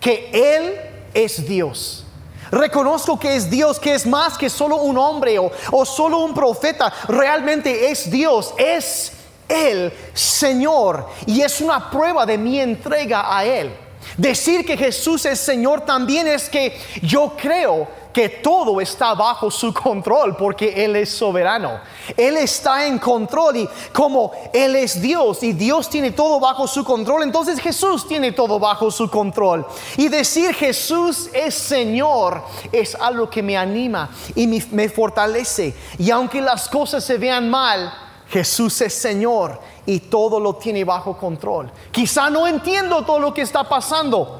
que 0.00 0.30
Él 0.32 0.74
es 1.14 1.46
Dios. 1.48 2.04
Reconozco 2.50 3.18
que 3.18 3.36
es 3.36 3.50
Dios, 3.50 3.78
que 3.78 3.94
es 3.94 4.06
más 4.06 4.38
que 4.38 4.48
solo 4.48 4.76
un 4.76 4.96
hombre 4.96 5.38
o, 5.38 5.50
o 5.72 5.84
solo 5.84 6.18
un 6.18 6.34
profeta. 6.34 6.92
Realmente 7.08 7.90
es 7.90 8.10
Dios, 8.10 8.54
es 8.56 9.12
el 9.48 9.92
Señor. 10.14 11.08
Y 11.26 11.40
es 11.40 11.60
una 11.60 11.90
prueba 11.90 12.24
de 12.24 12.38
mi 12.38 12.60
entrega 12.60 13.36
a 13.36 13.44
Él. 13.44 13.87
Decir 14.16 14.64
que 14.64 14.76
Jesús 14.76 15.24
es 15.26 15.38
Señor 15.38 15.82
también 15.82 16.26
es 16.26 16.48
que 16.48 16.76
yo 17.02 17.34
creo 17.40 17.86
que 18.12 18.28
todo 18.28 18.80
está 18.80 19.14
bajo 19.14 19.48
su 19.48 19.72
control 19.72 20.36
porque 20.36 20.84
Él 20.84 20.96
es 20.96 21.10
soberano. 21.10 21.78
Él 22.16 22.36
está 22.36 22.86
en 22.86 22.98
control 22.98 23.58
y 23.58 23.68
como 23.92 24.32
Él 24.52 24.74
es 24.74 25.00
Dios 25.00 25.42
y 25.44 25.52
Dios 25.52 25.88
tiene 25.88 26.10
todo 26.10 26.40
bajo 26.40 26.66
su 26.66 26.84
control, 26.84 27.22
entonces 27.22 27.60
Jesús 27.60 28.08
tiene 28.08 28.32
todo 28.32 28.58
bajo 28.58 28.90
su 28.90 29.08
control. 29.08 29.64
Y 29.96 30.08
decir 30.08 30.52
Jesús 30.52 31.30
es 31.32 31.54
Señor 31.54 32.42
es 32.72 32.96
algo 32.96 33.30
que 33.30 33.40
me 33.40 33.56
anima 33.56 34.10
y 34.34 34.46
me, 34.46 34.88
fortalece. 34.88 35.76
Y 35.96 36.10
aunque 36.10 36.40
las 36.40 36.68
cosas 36.68 37.04
se 37.04 37.18
vean 37.18 37.48
mal, 37.48 37.92
Jesús 38.30 38.80
es 38.80 38.94
Señor 38.94 39.60
y 39.88 40.00
todo 40.00 40.38
lo 40.38 40.56
tiene 40.56 40.84
bajo 40.84 41.16
control. 41.16 41.70
Quizá 41.90 42.28
no 42.28 42.46
entiendo 42.46 43.06
todo 43.06 43.18
lo 43.18 43.32
que 43.32 43.40
está 43.40 43.66
pasando, 43.66 44.38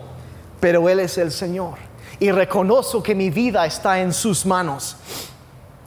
pero 0.61 0.87
Él 0.91 1.01
es 1.01 1.17
el 1.17 1.33
Señor. 1.33 1.79
Y 2.21 2.31
reconozco 2.31 3.03
que 3.03 3.15
mi 3.15 3.31
vida 3.31 3.65
está 3.65 3.99
en 3.99 4.13
sus 4.13 4.45
manos. 4.45 4.97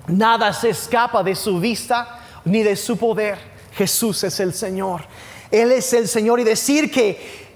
Nada 0.08 0.52
se 0.52 0.70
escapa 0.70 1.22
de 1.22 1.36
su 1.36 1.60
vista 1.60 2.22
ni 2.44 2.64
de 2.64 2.76
su 2.76 2.98
poder. 2.98 3.38
Jesús 3.74 4.24
es 4.24 4.40
el 4.40 4.52
Señor. 4.52 5.04
Él 5.52 5.72
es 5.72 5.94
el 5.94 6.08
Señor 6.08 6.40
y 6.40 6.44
decir 6.44 6.92
que 6.92 7.52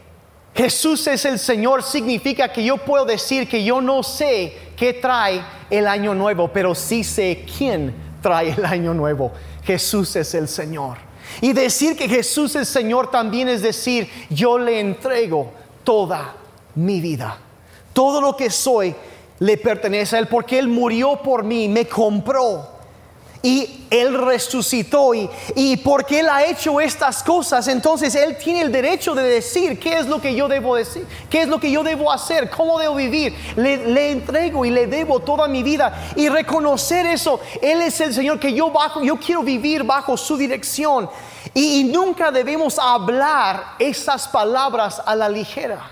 Jesús 0.54 1.08
es 1.08 1.26
el 1.26 1.40
Señor 1.40 1.82
significa 1.82 2.54
que 2.54 2.64
yo 2.64 2.78
puedo 2.78 3.06
decir 3.06 3.50
que 3.50 3.64
yo 3.64 3.82
no 3.82 4.04
sé 4.04 4.56
qué 4.78 4.94
trae 4.94 5.44
el 5.72 5.88
año 5.88 6.14
nuevo, 6.14 6.54
pero 6.54 6.76
sí 6.76 7.04
sé 7.04 7.48
quién 7.58 7.96
trae 8.22 8.52
el 8.52 8.64
año 8.64 8.94
nuevo. 8.94 9.32
Jesús 9.64 10.16
es 10.18 10.36
el 10.36 10.48
Señor. 10.48 11.05
Y 11.42 11.54
decir 11.54 11.96
que 11.96 12.08
Jesús 12.08 12.56
es 12.56 12.68
Señor 12.68 13.12
también 13.12 13.50
es 13.50 13.62
decir, 13.62 14.10
yo 14.30 14.58
le 14.58 14.80
entrego 14.80 15.52
toda 15.84 16.36
mi 16.76 17.00
vida. 17.02 17.38
Todo 17.94 18.22
lo 18.22 18.36
que 18.36 18.50
soy 18.50 18.96
le 19.40 19.58
pertenece 19.58 20.16
a 20.16 20.20
Él 20.20 20.28
porque 20.28 20.60
Él 20.60 20.68
murió 20.68 21.22
por 21.22 21.44
mí, 21.44 21.68
me 21.68 21.88
compró 21.88 22.75
y 23.46 23.86
Él 23.92 24.18
resucitó 24.26 25.14
y, 25.14 25.30
y, 25.56 25.78
porque 25.78 26.22
Él 26.22 26.30
ha 26.30 26.44
hecho 26.44 26.82
estas 26.82 27.22
cosas, 27.22 27.68
entonces 27.68 28.16
Él 28.16 28.40
tiene 28.40 28.62
el 28.62 28.72
derecho 28.72 29.14
de 29.14 29.22
decir 29.22 29.80
qué 29.80 30.00
es 30.00 30.08
lo 30.08 30.20
que 30.20 30.34
yo 30.34 30.48
debo 30.48 30.76
decir, 30.76 31.06
qué 31.30 31.44
es 31.44 31.48
lo 31.48 31.60
que 31.60 31.70
yo 31.70 31.84
debo 31.84 32.12
hacer, 32.12 32.50
cómo 32.50 32.80
debo 32.80 32.96
vivir. 32.96 33.36
Le, 33.56 34.10
entrego 34.10 34.66
y 34.66 34.72
le 34.72 34.88
debo 34.88 35.20
toda 35.20 35.48
mi 35.48 35.62
vida 35.62 36.12
y 36.16 36.28
reconocer 36.28 37.06
eso. 37.06 37.40
Él 37.62 37.84
es 37.84 38.02
el 38.02 38.16
Señor 38.16 38.40
que 38.40 38.52
yo 38.52 38.72
bajo, 38.72 39.04
yo 39.04 39.16
quiero 39.18 39.44
vivir 39.44 39.84
bajo 39.84 40.18
su 40.18 40.38
dirección 40.38 41.08
y, 41.54 41.82
y 41.82 41.84
nunca 41.84 42.32
debemos 42.32 42.80
hablar 42.80 43.76
esas 43.78 44.28
palabras 44.28 45.00
a 45.06 45.16
la 45.16 45.30
ligera. 45.30 45.92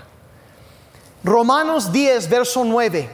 Romanos 1.22 1.92
10, 1.92 2.28
verso 2.28 2.64
9, 2.64 3.08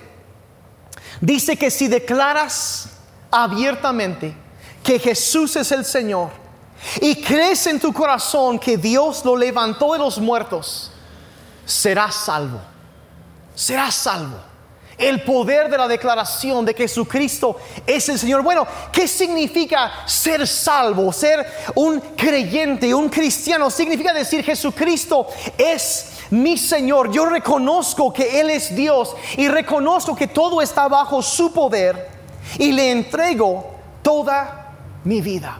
dice 1.20 1.58
que 1.58 1.70
si 1.70 1.88
declaras 1.88 2.89
abiertamente 3.30 4.34
que 4.82 4.98
Jesús 4.98 5.56
es 5.56 5.70
el 5.72 5.84
Señor 5.84 6.30
y 7.00 7.22
crees 7.22 7.66
en 7.66 7.78
tu 7.78 7.92
corazón 7.92 8.58
que 8.58 8.76
Dios 8.76 9.24
lo 9.24 9.36
levantó 9.36 9.92
de 9.92 9.98
los 9.98 10.18
muertos, 10.18 10.90
serás 11.64 12.14
salvo. 12.14 12.60
Serás 13.54 13.94
salvo. 13.94 14.38
El 14.96 15.22
poder 15.22 15.70
de 15.70 15.78
la 15.78 15.88
declaración 15.88 16.64
de 16.64 16.74
que 16.74 16.82
Jesucristo 16.82 17.56
es 17.86 18.08
el 18.08 18.18
Señor. 18.18 18.42
Bueno, 18.42 18.66
¿qué 18.92 19.08
significa 19.08 19.92
ser 20.06 20.46
salvo? 20.46 21.12
Ser 21.12 21.46
un 21.74 22.00
creyente, 22.00 22.94
un 22.94 23.08
cristiano. 23.08 23.70
Significa 23.70 24.12
decir 24.12 24.44
Jesucristo 24.44 25.26
es 25.56 26.12
mi 26.30 26.58
Señor. 26.58 27.10
Yo 27.10 27.26
reconozco 27.26 28.12
que 28.12 28.40
Él 28.40 28.50
es 28.50 28.74
Dios 28.74 29.14
y 29.38 29.48
reconozco 29.48 30.14
que 30.14 30.26
todo 30.26 30.60
está 30.60 30.86
bajo 30.86 31.22
su 31.22 31.52
poder 31.52 32.19
y 32.58 32.72
le 32.72 32.90
entrego 32.90 33.74
toda 34.02 34.72
mi 35.04 35.20
vida. 35.20 35.58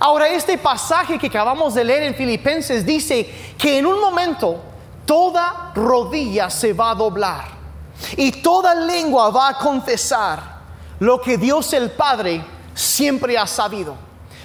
Ahora, 0.00 0.28
este 0.28 0.58
pasaje 0.58 1.18
que 1.18 1.28
acabamos 1.28 1.74
de 1.74 1.84
leer 1.84 2.02
en 2.04 2.14
Filipenses 2.14 2.84
dice 2.84 3.54
que 3.56 3.78
en 3.78 3.86
un 3.86 4.00
momento 4.00 4.60
toda 5.06 5.72
rodilla 5.74 6.50
se 6.50 6.72
va 6.72 6.90
a 6.90 6.94
doblar 6.94 7.44
y 8.16 8.32
toda 8.32 8.74
lengua 8.74 9.30
va 9.30 9.50
a 9.50 9.58
confesar 9.58 10.54
lo 10.98 11.20
que 11.20 11.36
Dios 11.38 11.72
el 11.72 11.90
Padre 11.90 12.44
siempre 12.74 13.38
ha 13.38 13.46
sabido. 13.46 13.94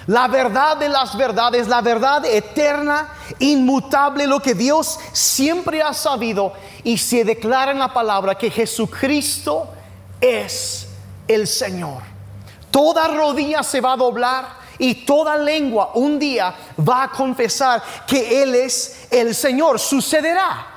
La 0.06 0.28
verdad 0.28 0.76
de 0.76 0.88
las 0.88 1.16
verdades, 1.16 1.68
la 1.68 1.80
verdad 1.80 2.24
eterna, 2.24 3.08
inmutable, 3.38 4.26
lo 4.26 4.40
que 4.40 4.54
Dios 4.54 4.98
siempre 5.12 5.82
ha 5.82 5.92
sabido 5.92 6.52
y 6.82 6.96
se 6.96 7.24
declara 7.24 7.72
en 7.72 7.78
la 7.78 7.92
palabra 7.92 8.34
que 8.36 8.50
Jesucristo 8.50 9.68
es 10.20 10.89
el 11.34 11.46
Señor. 11.46 12.02
Toda 12.70 13.08
rodilla 13.08 13.62
se 13.62 13.80
va 13.80 13.92
a 13.92 13.96
doblar 13.96 14.48
y 14.78 15.04
toda 15.04 15.36
lengua 15.36 15.92
un 15.94 16.18
día 16.18 16.54
va 16.78 17.04
a 17.04 17.10
confesar 17.10 17.82
que 18.06 18.42
Él 18.42 18.54
es 18.54 19.06
el 19.10 19.34
Señor. 19.34 19.78
Sucederá. 19.78 20.69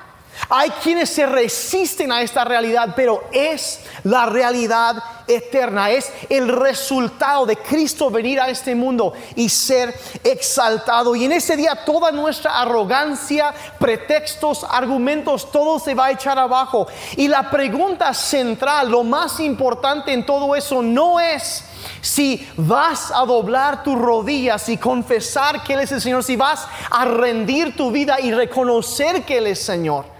Hay 0.48 0.70
quienes 0.82 1.10
se 1.10 1.26
resisten 1.26 2.12
a 2.12 2.22
esta 2.22 2.44
realidad, 2.44 2.94
pero 2.96 3.24
es 3.32 3.80
la 4.02 4.26
realidad 4.26 5.02
eterna, 5.26 5.90
es 5.90 6.12
el 6.28 6.48
resultado 6.48 7.46
de 7.46 7.56
Cristo 7.56 8.10
venir 8.10 8.40
a 8.40 8.48
este 8.48 8.74
mundo 8.74 9.14
y 9.36 9.48
ser 9.48 9.94
exaltado. 10.22 11.16
Y 11.16 11.24
en 11.24 11.32
ese 11.32 11.56
día 11.56 11.84
toda 11.84 12.12
nuestra 12.12 12.60
arrogancia, 12.60 13.54
pretextos, 13.78 14.64
argumentos, 14.68 15.50
todo 15.50 15.78
se 15.78 15.94
va 15.94 16.06
a 16.06 16.10
echar 16.12 16.38
abajo. 16.38 16.86
Y 17.16 17.28
la 17.28 17.50
pregunta 17.50 18.12
central, 18.12 18.90
lo 18.90 19.02
más 19.02 19.40
importante 19.40 20.12
en 20.12 20.26
todo 20.26 20.54
eso, 20.54 20.82
no 20.82 21.20
es 21.20 21.64
si 22.00 22.46
vas 22.56 23.10
a 23.10 23.24
doblar 23.24 23.82
tus 23.82 23.98
rodillas 23.98 24.68
y 24.68 24.76
confesar 24.76 25.62
que 25.62 25.74
Él 25.74 25.80
es 25.80 25.92
el 25.92 26.00
Señor, 26.00 26.22
si 26.22 26.36
vas 26.36 26.66
a 26.90 27.04
rendir 27.04 27.76
tu 27.76 27.90
vida 27.90 28.20
y 28.20 28.32
reconocer 28.32 29.24
que 29.24 29.38
Él 29.38 29.46
es 29.46 29.60
Señor. 29.60 30.14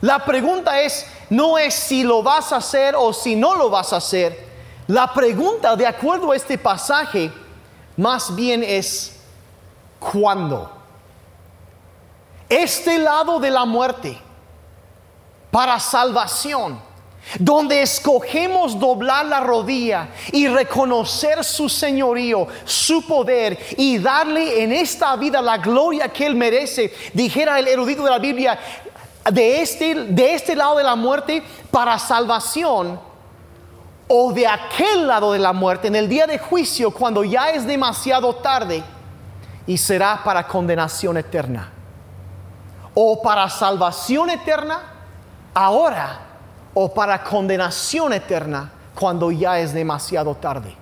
La 0.00 0.24
pregunta 0.24 0.80
es, 0.80 1.06
no 1.28 1.58
es 1.58 1.74
si 1.74 2.02
lo 2.02 2.22
vas 2.22 2.52
a 2.52 2.56
hacer 2.56 2.94
o 2.96 3.12
si 3.12 3.36
no 3.36 3.54
lo 3.54 3.68
vas 3.68 3.92
a 3.92 3.96
hacer. 3.96 4.48
La 4.86 5.12
pregunta, 5.12 5.76
de 5.76 5.86
acuerdo 5.86 6.32
a 6.32 6.36
este 6.36 6.56
pasaje, 6.56 7.30
más 7.96 8.34
bien 8.34 8.64
es, 8.64 9.20
¿cuándo? 9.98 10.70
Este 12.48 12.98
lado 12.98 13.38
de 13.38 13.50
la 13.50 13.64
muerte, 13.64 14.18
para 15.50 15.78
salvación, 15.78 16.80
donde 17.38 17.82
escogemos 17.82 18.78
doblar 18.78 19.26
la 19.26 19.40
rodilla 19.40 20.08
y 20.32 20.48
reconocer 20.48 21.44
su 21.44 21.68
señorío, 21.68 22.48
su 22.64 23.06
poder 23.06 23.58
y 23.76 23.98
darle 23.98 24.62
en 24.62 24.72
esta 24.72 25.14
vida 25.16 25.40
la 25.40 25.58
gloria 25.58 26.08
que 26.08 26.26
Él 26.26 26.34
merece, 26.34 26.92
dijera 27.12 27.58
el 27.58 27.68
erudito 27.68 28.02
de 28.02 28.10
la 28.10 28.18
Biblia, 28.18 28.58
de 29.32 29.62
este, 29.62 29.94
de 29.94 30.34
este 30.34 30.56
lado 30.56 30.76
de 30.76 30.84
la 30.84 30.96
muerte 30.96 31.42
para 31.70 31.98
salvación 31.98 33.00
o 34.08 34.32
de 34.32 34.46
aquel 34.46 35.06
lado 35.06 35.32
de 35.32 35.38
la 35.38 35.52
muerte 35.52 35.88
en 35.88 35.96
el 35.96 36.08
día 36.08 36.26
de 36.26 36.38
juicio 36.38 36.90
cuando 36.92 37.22
ya 37.22 37.50
es 37.50 37.66
demasiado 37.66 38.34
tarde 38.36 38.82
y 39.66 39.78
será 39.78 40.20
para 40.24 40.46
condenación 40.46 41.16
eterna 41.16 41.70
o 42.94 43.22
para 43.22 43.48
salvación 43.48 44.30
eterna 44.30 44.80
ahora 45.54 46.20
o 46.74 46.92
para 46.92 47.22
condenación 47.22 48.12
eterna 48.12 48.72
cuando 48.94 49.30
ya 49.30 49.58
es 49.60 49.72
demasiado 49.72 50.34
tarde. 50.34 50.76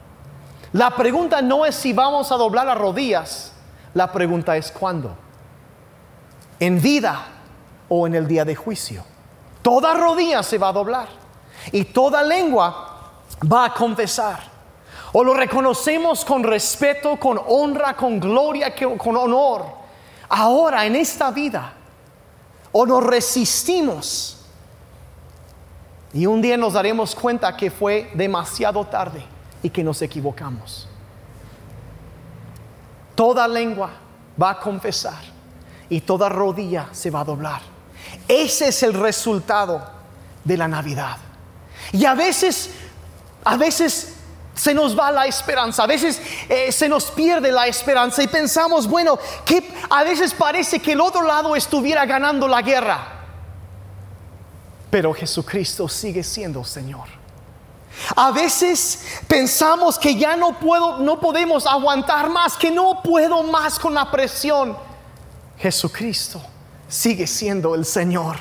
La 0.72 0.90
pregunta 0.90 1.42
no 1.42 1.64
es 1.64 1.74
si 1.74 1.92
vamos 1.92 2.32
a 2.32 2.36
doblar 2.36 2.66
las 2.66 2.78
rodillas, 2.78 3.52
la 3.94 4.10
pregunta 4.10 4.56
es 4.56 4.70
cuándo. 4.70 5.14
En 6.60 6.80
vida 6.80 7.24
o 7.88 8.06
en 8.06 8.14
el 8.14 8.26
día 8.26 8.44
de 8.44 8.54
juicio. 8.54 9.04
Toda 9.62 9.94
rodilla 9.94 10.42
se 10.42 10.58
va 10.58 10.68
a 10.68 10.72
doblar 10.72 11.08
y 11.72 11.84
toda 11.84 12.22
lengua 12.22 13.12
va 13.50 13.66
a 13.66 13.74
confesar. 13.74 14.58
O 15.12 15.24
lo 15.24 15.34
reconocemos 15.34 16.24
con 16.24 16.42
respeto, 16.42 17.18
con 17.18 17.40
honra, 17.46 17.96
con 17.96 18.20
gloria, 18.20 18.74
con 18.74 19.16
honor. 19.16 19.64
Ahora 20.28 20.84
en 20.84 20.96
esta 20.96 21.30
vida. 21.30 21.72
O 22.70 22.84
nos 22.84 23.02
resistimos 23.02 24.34
Y 26.12 26.26
un 26.26 26.40
día 26.40 26.56
nos 26.56 26.72
daremos 26.72 27.14
cuenta 27.14 27.56
que 27.56 27.70
fue 27.70 28.10
demasiado 28.14 28.84
tarde 28.84 29.22
y 29.62 29.70
que 29.70 29.84
nos 29.84 30.00
equivocamos. 30.00 30.88
Toda 33.14 33.46
lengua 33.46 33.90
va 34.40 34.50
a 34.50 34.60
confesar 34.60 35.20
y 35.88 36.00
toda 36.00 36.28
rodilla 36.28 36.88
se 36.92 37.10
va 37.10 37.20
a 37.20 37.24
doblar. 37.24 37.77
Ese 38.26 38.68
es 38.68 38.82
el 38.82 38.94
resultado 38.94 39.88
de 40.44 40.56
la 40.56 40.68
Navidad. 40.68 41.16
Y 41.92 42.04
a 42.04 42.14
veces, 42.14 42.70
a 43.44 43.56
veces 43.56 44.14
se 44.54 44.74
nos 44.74 44.98
va 44.98 45.12
la 45.12 45.26
esperanza, 45.26 45.84
a 45.84 45.86
veces 45.86 46.20
eh, 46.48 46.72
se 46.72 46.88
nos 46.88 47.10
pierde 47.10 47.52
la 47.52 47.66
esperanza 47.66 48.22
y 48.22 48.28
pensamos, 48.28 48.86
bueno, 48.88 49.18
que 49.44 49.72
a 49.88 50.02
veces 50.02 50.34
parece 50.34 50.80
que 50.80 50.92
el 50.92 51.00
otro 51.00 51.22
lado 51.22 51.54
estuviera 51.54 52.04
ganando 52.04 52.48
la 52.48 52.60
guerra. 52.60 53.14
Pero 54.90 55.14
Jesucristo 55.14 55.88
sigue 55.88 56.22
siendo 56.22 56.64
Señor. 56.64 57.06
A 58.14 58.30
veces 58.30 59.20
pensamos 59.26 59.98
que 59.98 60.14
ya 60.14 60.36
no 60.36 60.58
puedo, 60.58 60.98
no 60.98 61.20
podemos 61.20 61.66
aguantar 61.66 62.30
más, 62.30 62.56
que 62.56 62.70
no 62.70 63.02
puedo 63.02 63.42
más 63.42 63.78
con 63.78 63.94
la 63.94 64.10
presión. 64.10 64.76
Jesucristo 65.58 66.40
sigue 66.88 67.26
siendo 67.26 67.74
el 67.74 67.84
Señor. 67.84 68.36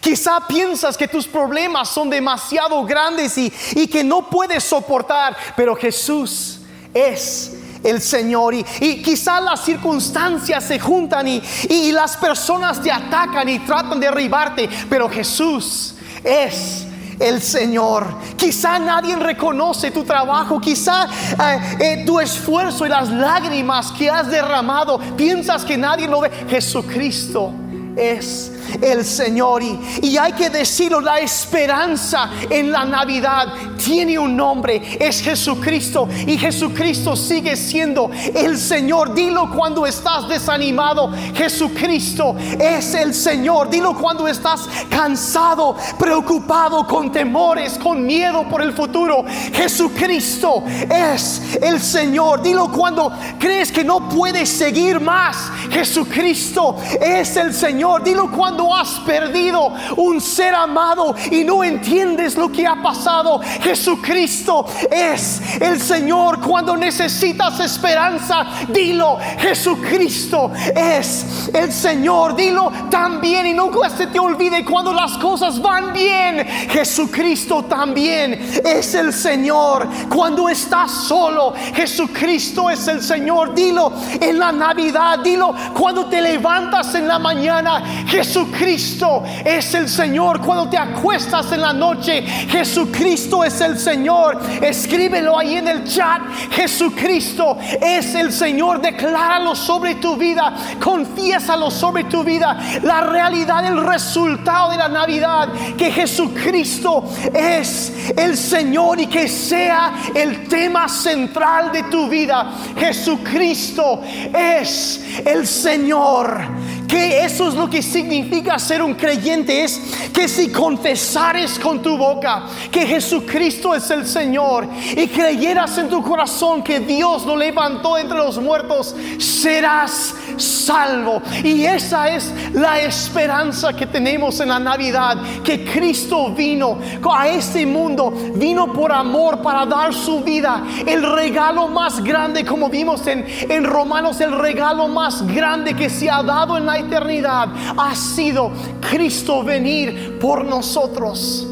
Quizá 0.00 0.46
piensas 0.46 0.96
que 0.96 1.08
tus 1.08 1.26
problemas 1.26 1.88
son 1.88 2.10
demasiado 2.10 2.84
grandes 2.84 3.36
y, 3.38 3.52
y 3.74 3.86
que 3.86 4.04
no 4.04 4.28
puedes 4.30 4.62
soportar, 4.62 5.36
pero 5.56 5.74
Jesús 5.74 6.60
es 6.92 7.52
el 7.82 8.00
Señor. 8.00 8.54
Y, 8.54 8.64
y, 8.80 9.02
quizá 9.02 9.40
las 9.40 9.64
circunstancias 9.64 10.64
se 10.64 10.78
juntan 10.78 11.26
y, 11.26 11.42
y, 11.68 11.92
las 11.92 12.16
personas 12.16 12.82
te 12.82 12.92
atacan 12.92 13.48
y 13.48 13.58
tratan 13.60 13.98
de 13.98 14.06
derribarte, 14.06 14.68
pero 14.88 15.08
Jesús 15.08 15.94
es 16.22 16.86
el 17.18 17.40
Señor. 17.40 18.06
Quizá 18.36 18.78
nadie 18.78 19.16
reconoce 19.16 19.90
tu 19.90 20.04
trabajo, 20.04 20.60
quizá 20.60 21.06
eh, 21.06 21.76
eh, 21.80 22.04
tu 22.06 22.20
esfuerzo 22.20 22.84
y 22.86 22.90
las 22.90 23.08
lágrimas 23.08 23.90
que 23.92 24.10
has 24.10 24.30
derramado, 24.30 24.98
piensas 25.16 25.64
que 25.64 25.78
nadie 25.78 26.06
lo 26.06 26.20
ve. 26.20 26.30
Jesucristo 26.48 27.52
es 27.96 28.50
el 28.80 29.04
Señor. 29.04 29.62
Y, 29.62 30.16
hay 30.16 30.32
que 30.32 30.50
decirlo, 30.50 31.00
la 31.00 31.18
esperanza 31.18 32.30
en 32.50 32.72
la 32.72 32.84
Navidad 32.84 33.48
tiene 33.82 34.18
un 34.18 34.36
nombre, 34.36 34.96
es 34.98 35.20
Jesucristo. 35.20 36.08
Y 36.26 36.38
Jesucristo 36.38 37.16
sigue 37.16 37.56
siendo 37.56 38.10
el 38.34 38.58
Señor. 38.58 39.14
Dilo 39.14 39.50
cuando 39.50 39.86
estás 39.86 40.28
desanimado, 40.28 41.10
Jesucristo 41.34 42.34
es 42.58 42.94
el 42.94 43.14
Señor. 43.14 43.70
Dilo 43.70 43.94
cuando 43.94 44.26
estás 44.28 44.68
cansado, 44.88 45.76
preocupado, 45.98 46.86
con 46.86 47.12
temores, 47.12 47.78
con 47.78 48.04
miedo 48.04 48.44
por 48.48 48.62
el 48.62 48.72
futuro. 48.72 49.24
Jesucristo 49.52 50.64
es 50.90 51.58
el 51.60 51.80
Señor. 51.80 52.42
Dilo 52.42 52.70
cuando 52.70 53.12
crees 53.38 53.70
que 53.70 53.84
no 53.84 54.08
puedes 54.08 54.48
seguir 54.48 55.00
más. 55.00 55.50
Jesucristo 55.70 56.76
es 57.00 57.36
el 57.36 57.52
Señor. 57.52 58.02
Dilo 58.02 58.30
cuando 58.30 58.55
cuando 58.56 58.74
has 58.74 59.00
perdido 59.00 59.70
un 59.96 60.18
ser 60.18 60.54
amado 60.54 61.14
y 61.30 61.44
no 61.44 61.62
entiendes 61.62 62.36
lo 62.36 62.50
que 62.50 62.66
ha 62.66 62.80
pasado. 62.82 63.38
Jesucristo 63.60 64.64
es 64.90 65.60
el 65.60 65.78
Señor. 65.78 66.40
Cuando 66.40 66.74
necesitas 66.74 67.60
esperanza, 67.60 68.46
dilo, 68.68 69.18
Jesucristo 69.38 70.50
es 70.74 71.50
el 71.52 71.70
Señor. 71.70 72.34
Dilo 72.34 72.72
también 72.90 73.46
y 73.46 73.52
nunca 73.52 73.90
se 73.90 74.06
te 74.06 74.18
olvide 74.18 74.64
cuando 74.64 74.90
las 74.94 75.18
cosas 75.18 75.60
van 75.60 75.92
bien. 75.92 76.46
Jesucristo 76.70 77.64
también 77.64 78.32
es 78.64 78.94
el 78.94 79.12
Señor. 79.12 79.86
Cuando 80.08 80.48
estás 80.48 80.90
solo, 80.90 81.52
Jesucristo 81.74 82.70
es 82.70 82.88
el 82.88 83.02
Señor. 83.02 83.54
Dilo 83.54 83.92
en 84.18 84.38
la 84.38 84.50
Navidad, 84.50 85.18
dilo 85.18 85.54
cuando 85.74 86.06
te 86.06 86.22
levantas 86.22 86.94
en 86.94 87.06
la 87.06 87.18
mañana. 87.18 87.82
Jesucristo 88.06 88.45
Jesucristo 88.46 89.22
es 89.44 89.74
el 89.74 89.88
Señor. 89.88 90.40
Cuando 90.40 90.68
te 90.68 90.78
acuestas 90.78 91.50
en 91.52 91.60
la 91.60 91.72
noche, 91.72 92.22
Jesucristo 92.22 93.44
es 93.44 93.60
el 93.60 93.78
Señor. 93.78 94.40
Escríbelo 94.62 95.38
ahí 95.38 95.56
en 95.56 95.68
el 95.68 95.84
chat. 95.84 96.22
Jesucristo 96.50 97.58
es 97.80 98.14
el 98.14 98.32
Señor. 98.32 98.80
Decláralo 98.80 99.54
sobre 99.54 99.96
tu 99.96 100.16
vida. 100.16 100.54
Confiésalo 100.82 101.70
sobre 101.70 102.04
tu 102.04 102.22
vida. 102.22 102.58
La 102.82 103.02
realidad, 103.02 103.66
el 103.66 103.84
resultado 103.84 104.70
de 104.70 104.76
la 104.76 104.88
Navidad. 104.88 105.48
Que 105.76 105.90
Jesucristo 105.90 107.04
es 107.34 107.92
el 108.16 108.36
Señor 108.36 109.00
y 109.00 109.06
que 109.06 109.28
sea 109.28 109.94
el 110.14 110.48
tema 110.48 110.88
central 110.88 111.72
de 111.72 111.82
tu 111.84 112.08
vida. 112.08 112.52
Jesucristo 112.76 114.00
es 114.32 115.00
el 115.24 115.46
Señor. 115.46 116.75
Que 116.88 117.24
eso 117.24 117.48
es 117.48 117.54
lo 117.54 117.68
que 117.68 117.82
significa 117.82 118.58
ser 118.58 118.82
un 118.82 118.94
creyente. 118.94 119.64
Es 119.64 119.80
que 120.12 120.28
si 120.28 120.50
confesares 120.50 121.58
con 121.58 121.82
tu 121.82 121.96
boca 121.96 122.44
que 122.70 122.86
Jesucristo 122.86 123.74
es 123.74 123.90
el 123.90 124.06
Señor 124.06 124.68
y 124.96 125.06
creyeras 125.08 125.76
en 125.78 125.88
tu 125.88 126.02
corazón 126.02 126.62
que 126.62 126.80
Dios 126.80 127.24
lo 127.26 127.36
levantó 127.36 127.98
entre 127.98 128.18
los 128.18 128.38
muertos, 128.38 128.94
serás 129.18 130.14
salvo. 130.36 131.22
Y 131.42 131.64
esa 131.64 132.08
es 132.08 132.32
la 132.52 132.80
esperanza 132.80 133.72
que 133.72 133.86
tenemos 133.86 134.40
en 134.40 134.48
la 134.48 134.58
Navidad. 134.58 135.16
Que 135.42 135.64
Cristo 135.64 136.30
vino 136.30 136.78
a 137.10 137.28
este 137.28 137.66
mundo, 137.66 138.12
vino 138.34 138.72
por 138.72 138.92
amor 138.92 139.42
para 139.42 139.66
dar 139.66 139.92
su 139.92 140.20
vida. 140.20 140.62
El 140.86 141.02
regalo 141.14 141.68
más 141.68 142.02
grande, 142.02 142.44
como 142.44 142.68
vimos 142.68 143.06
en, 143.06 143.26
en 143.48 143.64
Romanos, 143.64 144.20
el 144.20 144.32
regalo 144.32 144.88
más 144.88 145.26
grande 145.26 145.74
que 145.74 145.90
se 145.90 146.10
ha 146.10 146.22
dado 146.22 146.56
en 146.56 146.66
la 146.66 146.75
eternidad 146.78 147.48
ha 147.76 147.94
sido 147.94 148.50
Cristo 148.90 149.42
venir 149.42 150.18
por 150.20 150.44
nosotros. 150.44 151.46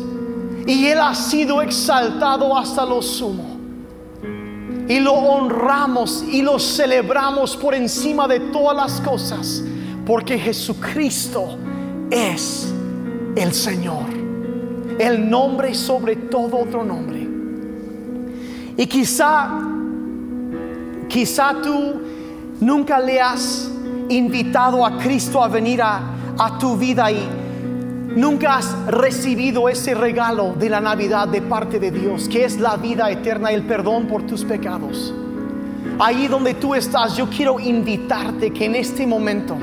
Y 0.66 0.86
Él 0.86 0.98
ha 0.98 1.14
sido 1.14 1.60
exaltado 1.60 2.56
hasta 2.56 2.84
lo 2.84 3.02
sumo. 3.02 3.54
Y 4.88 5.00
lo 5.00 5.12
honramos 5.12 6.22
y 6.30 6.42
lo 6.42 6.58
celebramos 6.58 7.56
por 7.56 7.74
encima 7.74 8.28
de 8.28 8.40
todas 8.40 8.76
las 8.76 9.00
cosas. 9.00 9.62
Porque 10.06 10.38
Jesucristo 10.38 11.56
es 12.10 12.72
el 13.36 13.52
Señor. 13.52 14.04
El 14.98 15.28
nombre 15.28 15.74
sobre 15.74 16.16
todo 16.16 16.58
otro 16.58 16.84
nombre. 16.84 17.26
Y 18.76 18.86
quizá, 18.86 19.50
quizá 21.08 21.54
tú 21.62 21.94
nunca 22.60 22.98
le 22.98 23.20
has 23.20 23.70
invitado 24.08 24.84
a 24.84 24.98
Cristo 24.98 25.42
a 25.42 25.48
venir 25.48 25.80
a, 25.82 26.10
tu 26.58 26.76
vida 26.76 27.10
y 27.12 27.28
nunca 28.16 28.56
has 28.56 28.86
recibido 28.86 29.68
ese 29.68 29.94
regalo 29.94 30.54
de 30.58 30.68
la 30.68 30.80
Navidad 30.80 31.28
de 31.28 31.42
parte 31.42 31.78
de 31.78 31.90
Dios, 31.90 32.28
que 32.28 32.44
es 32.44 32.58
la 32.58 32.76
vida 32.76 33.10
eterna 33.10 33.52
y 33.52 33.54
el 33.54 33.62
perdón 33.62 34.06
por 34.06 34.26
tus 34.26 34.44
pecados. 34.44 35.14
Ahí 35.98 36.26
donde 36.26 36.54
tú 36.54 36.74
estás, 36.74 37.16
yo 37.16 37.28
quiero 37.28 37.60
invitarte 37.60 38.50
que 38.50 38.64
en 38.64 38.74
este 38.74 39.06
momento 39.06 39.56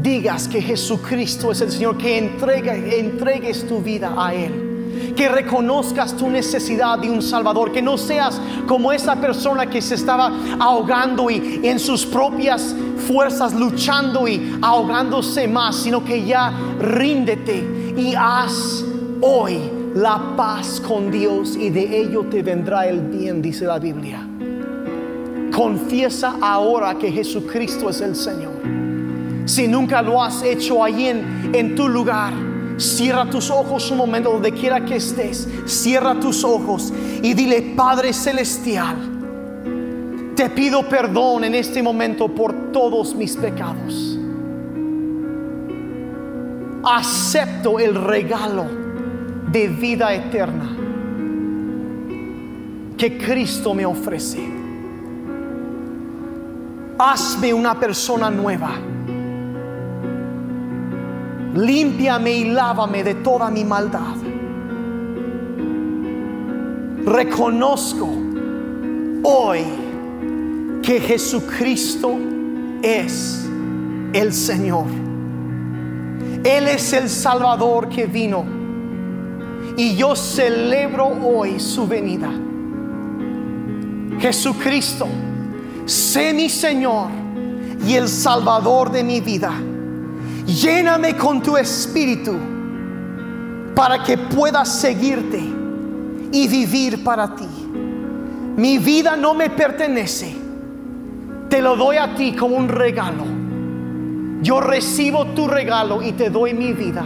digas 0.00 0.46
que 0.46 0.62
Jesucristo 0.62 1.50
es 1.50 1.60
el 1.60 1.72
Señor, 1.72 1.98
que 1.98 2.18
entregues 2.18 3.66
tu 3.66 3.80
vida 3.80 4.14
a 4.16 4.32
Él 4.32 4.69
que 5.16 5.28
reconozcas 5.28 6.16
tu 6.16 6.28
necesidad 6.28 6.98
de 6.98 7.10
un 7.10 7.22
Salvador, 7.22 7.72
que 7.72 7.82
no 7.82 7.98
seas 7.98 8.40
como 8.66 8.92
esa 8.92 9.16
persona 9.16 9.66
que 9.66 9.82
se 9.82 9.94
estaba 9.94 10.32
ahogando 10.58 11.30
y 11.30 11.60
en 11.62 11.78
sus 11.78 12.06
propias 12.06 12.74
fuerzas 13.06 13.54
luchando 13.54 14.28
y 14.28 14.58
ahogándose 14.62 15.48
más, 15.48 15.76
sino 15.76 16.04
que 16.04 16.24
ya 16.24 16.52
ríndete 16.78 17.92
y 17.96 18.14
haz 18.16 18.84
hoy 19.20 19.58
la 19.94 20.34
paz 20.36 20.80
con 20.80 21.10
Dios 21.10 21.56
y 21.56 21.70
de 21.70 22.00
ello 22.00 22.24
te 22.30 22.42
vendrá 22.42 22.86
el 22.86 23.00
bien, 23.00 23.42
dice 23.42 23.64
la 23.64 23.78
Biblia. 23.78 24.26
Confiesa 25.52 26.36
ahora 26.40 26.96
que 26.96 27.10
Jesucristo 27.10 27.90
es 27.90 28.00
el 28.00 28.14
Señor. 28.14 28.52
Si 29.46 29.66
nunca 29.66 30.00
lo 30.00 30.22
has 30.22 30.42
hecho 30.44 30.84
allí 30.84 31.08
en, 31.08 31.50
en 31.52 31.74
tu 31.74 31.88
lugar, 31.88 32.32
Cierra 32.80 33.28
tus 33.28 33.50
ojos 33.50 33.90
un 33.90 33.98
momento 33.98 34.32
donde 34.32 34.52
quiera 34.52 34.84
que 34.84 34.96
estés. 34.96 35.46
Cierra 35.66 36.18
tus 36.18 36.42
ojos 36.44 36.92
y 37.22 37.34
dile, 37.34 37.74
Padre 37.76 38.12
Celestial, 38.14 38.96
te 40.34 40.48
pido 40.48 40.88
perdón 40.88 41.44
en 41.44 41.54
este 41.54 41.82
momento 41.82 42.28
por 42.28 42.72
todos 42.72 43.14
mis 43.14 43.36
pecados. 43.36 44.18
Acepto 46.82 47.78
el 47.78 47.94
regalo 47.94 48.64
de 49.52 49.68
vida 49.68 50.14
eterna 50.14 50.76
que 52.96 53.18
Cristo 53.18 53.74
me 53.74 53.84
ofrece. 53.84 54.40
Hazme 56.98 57.52
una 57.52 57.78
persona 57.78 58.30
nueva 58.30 58.78
límpiame 61.54 62.32
y 62.32 62.44
lávame 62.50 63.02
de 63.04 63.14
toda 63.16 63.50
mi 63.50 63.64
maldad. 63.64 64.16
reconozco 67.04 68.08
hoy 69.22 69.60
que 70.82 71.00
Jesucristo 71.00 72.16
es 72.82 73.48
el 74.12 74.32
Señor. 74.32 74.86
Él 76.44 76.68
es 76.68 76.92
el 76.92 77.08
Salvador 77.08 77.88
que 77.88 78.06
vino. 78.06 78.44
Y 79.76 79.94
yo 79.96 80.16
celebro 80.16 81.06
hoy 81.06 81.60
su 81.60 81.86
venida. 81.86 82.30
Jesucristo, 84.18 85.06
sé 85.86 86.32
mi 86.32 86.48
Señor 86.48 87.08
y 87.86 87.94
el 87.94 88.08
Salvador 88.08 88.90
de 88.90 89.02
mi 89.02 89.20
vida. 89.20 89.52
Lléname 90.50 91.16
con 91.16 91.40
tu 91.40 91.56
espíritu 91.56 92.36
para 93.72 94.02
que 94.02 94.18
pueda 94.18 94.64
seguirte 94.64 95.40
y 96.32 96.48
vivir 96.48 97.04
para 97.04 97.36
ti. 97.36 97.46
Mi 98.56 98.78
vida 98.78 99.16
no 99.16 99.32
me 99.32 99.48
pertenece. 99.48 100.34
Te 101.48 101.62
lo 101.62 101.76
doy 101.76 101.98
a 101.98 102.16
ti 102.16 102.34
como 102.34 102.56
un 102.56 102.68
regalo. 102.68 103.24
Yo 104.42 104.60
recibo 104.60 105.26
tu 105.26 105.46
regalo 105.46 106.02
y 106.02 106.12
te 106.12 106.30
doy 106.30 106.52
mi 106.52 106.72
vida. 106.72 107.04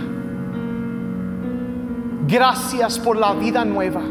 Gracias 2.27 2.99
por 2.99 3.19
la 3.19 3.35
vida 3.35 3.63
nueva. 3.65 4.03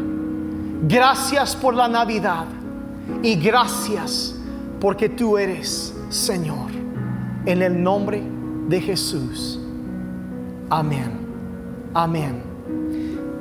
Gracias 0.82 1.56
por 1.56 1.74
la 1.74 1.88
Navidad. 1.88 2.44
Y 3.22 3.34
gracias 3.34 4.36
porque 4.80 5.08
tú 5.08 5.38
eres 5.38 5.92
Señor. 6.08 6.70
En 7.46 7.62
el 7.62 7.82
nombre 7.82 8.33
de 8.68 8.80
Jesús. 8.80 9.58
Amén. 10.70 11.12
Amén. 11.92 12.42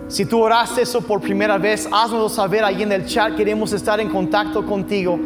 Si 0.07 0.25
tú 0.25 0.41
oraste 0.41 0.81
eso 0.83 1.01
por 1.01 1.21
primera 1.21 1.57
vez, 1.57 1.87
haznoslo 1.91 2.29
saber 2.29 2.63
ahí 2.63 2.83
en 2.83 2.91
el 2.91 3.05
chat. 3.05 3.35
Queremos 3.35 3.73
estar 3.73 3.99
en 3.99 4.09
contacto 4.09 4.65
contigo. 4.65 5.19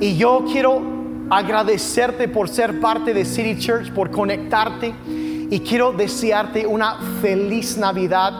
Y 0.00 0.16
yo 0.16 0.44
quiero 0.50 0.80
agradecerte 1.28 2.26
por 2.26 2.48
ser 2.48 2.80
parte 2.80 3.12
de 3.12 3.24
City 3.24 3.58
Church, 3.58 3.92
por 3.92 4.10
conectarte. 4.10 4.94
Y 5.06 5.60
quiero 5.60 5.92
desearte 5.92 6.66
una 6.66 6.96
feliz 7.20 7.76
Navidad. 7.76 8.32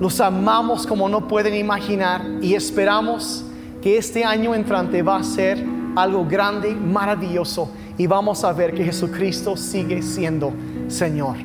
Los 0.00 0.20
amamos 0.20 0.86
como 0.86 1.08
no 1.08 1.26
pueden 1.26 1.54
imaginar 1.54 2.24
y 2.40 2.54
esperamos 2.54 3.44
que 3.82 3.98
este 3.98 4.24
año 4.24 4.54
entrante 4.54 5.02
va 5.02 5.16
a 5.16 5.24
ser 5.24 5.62
algo 5.96 6.24
grande, 6.24 6.72
maravilloso 6.74 7.70
y 7.98 8.06
vamos 8.06 8.44
a 8.44 8.52
ver 8.52 8.72
que 8.72 8.84
Jesucristo 8.84 9.56
sigue 9.56 10.00
siendo 10.02 10.52
Señor. 10.88 11.36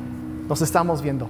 Nos 0.48 0.62
estamos 0.62 1.02
viendo. 1.02 1.28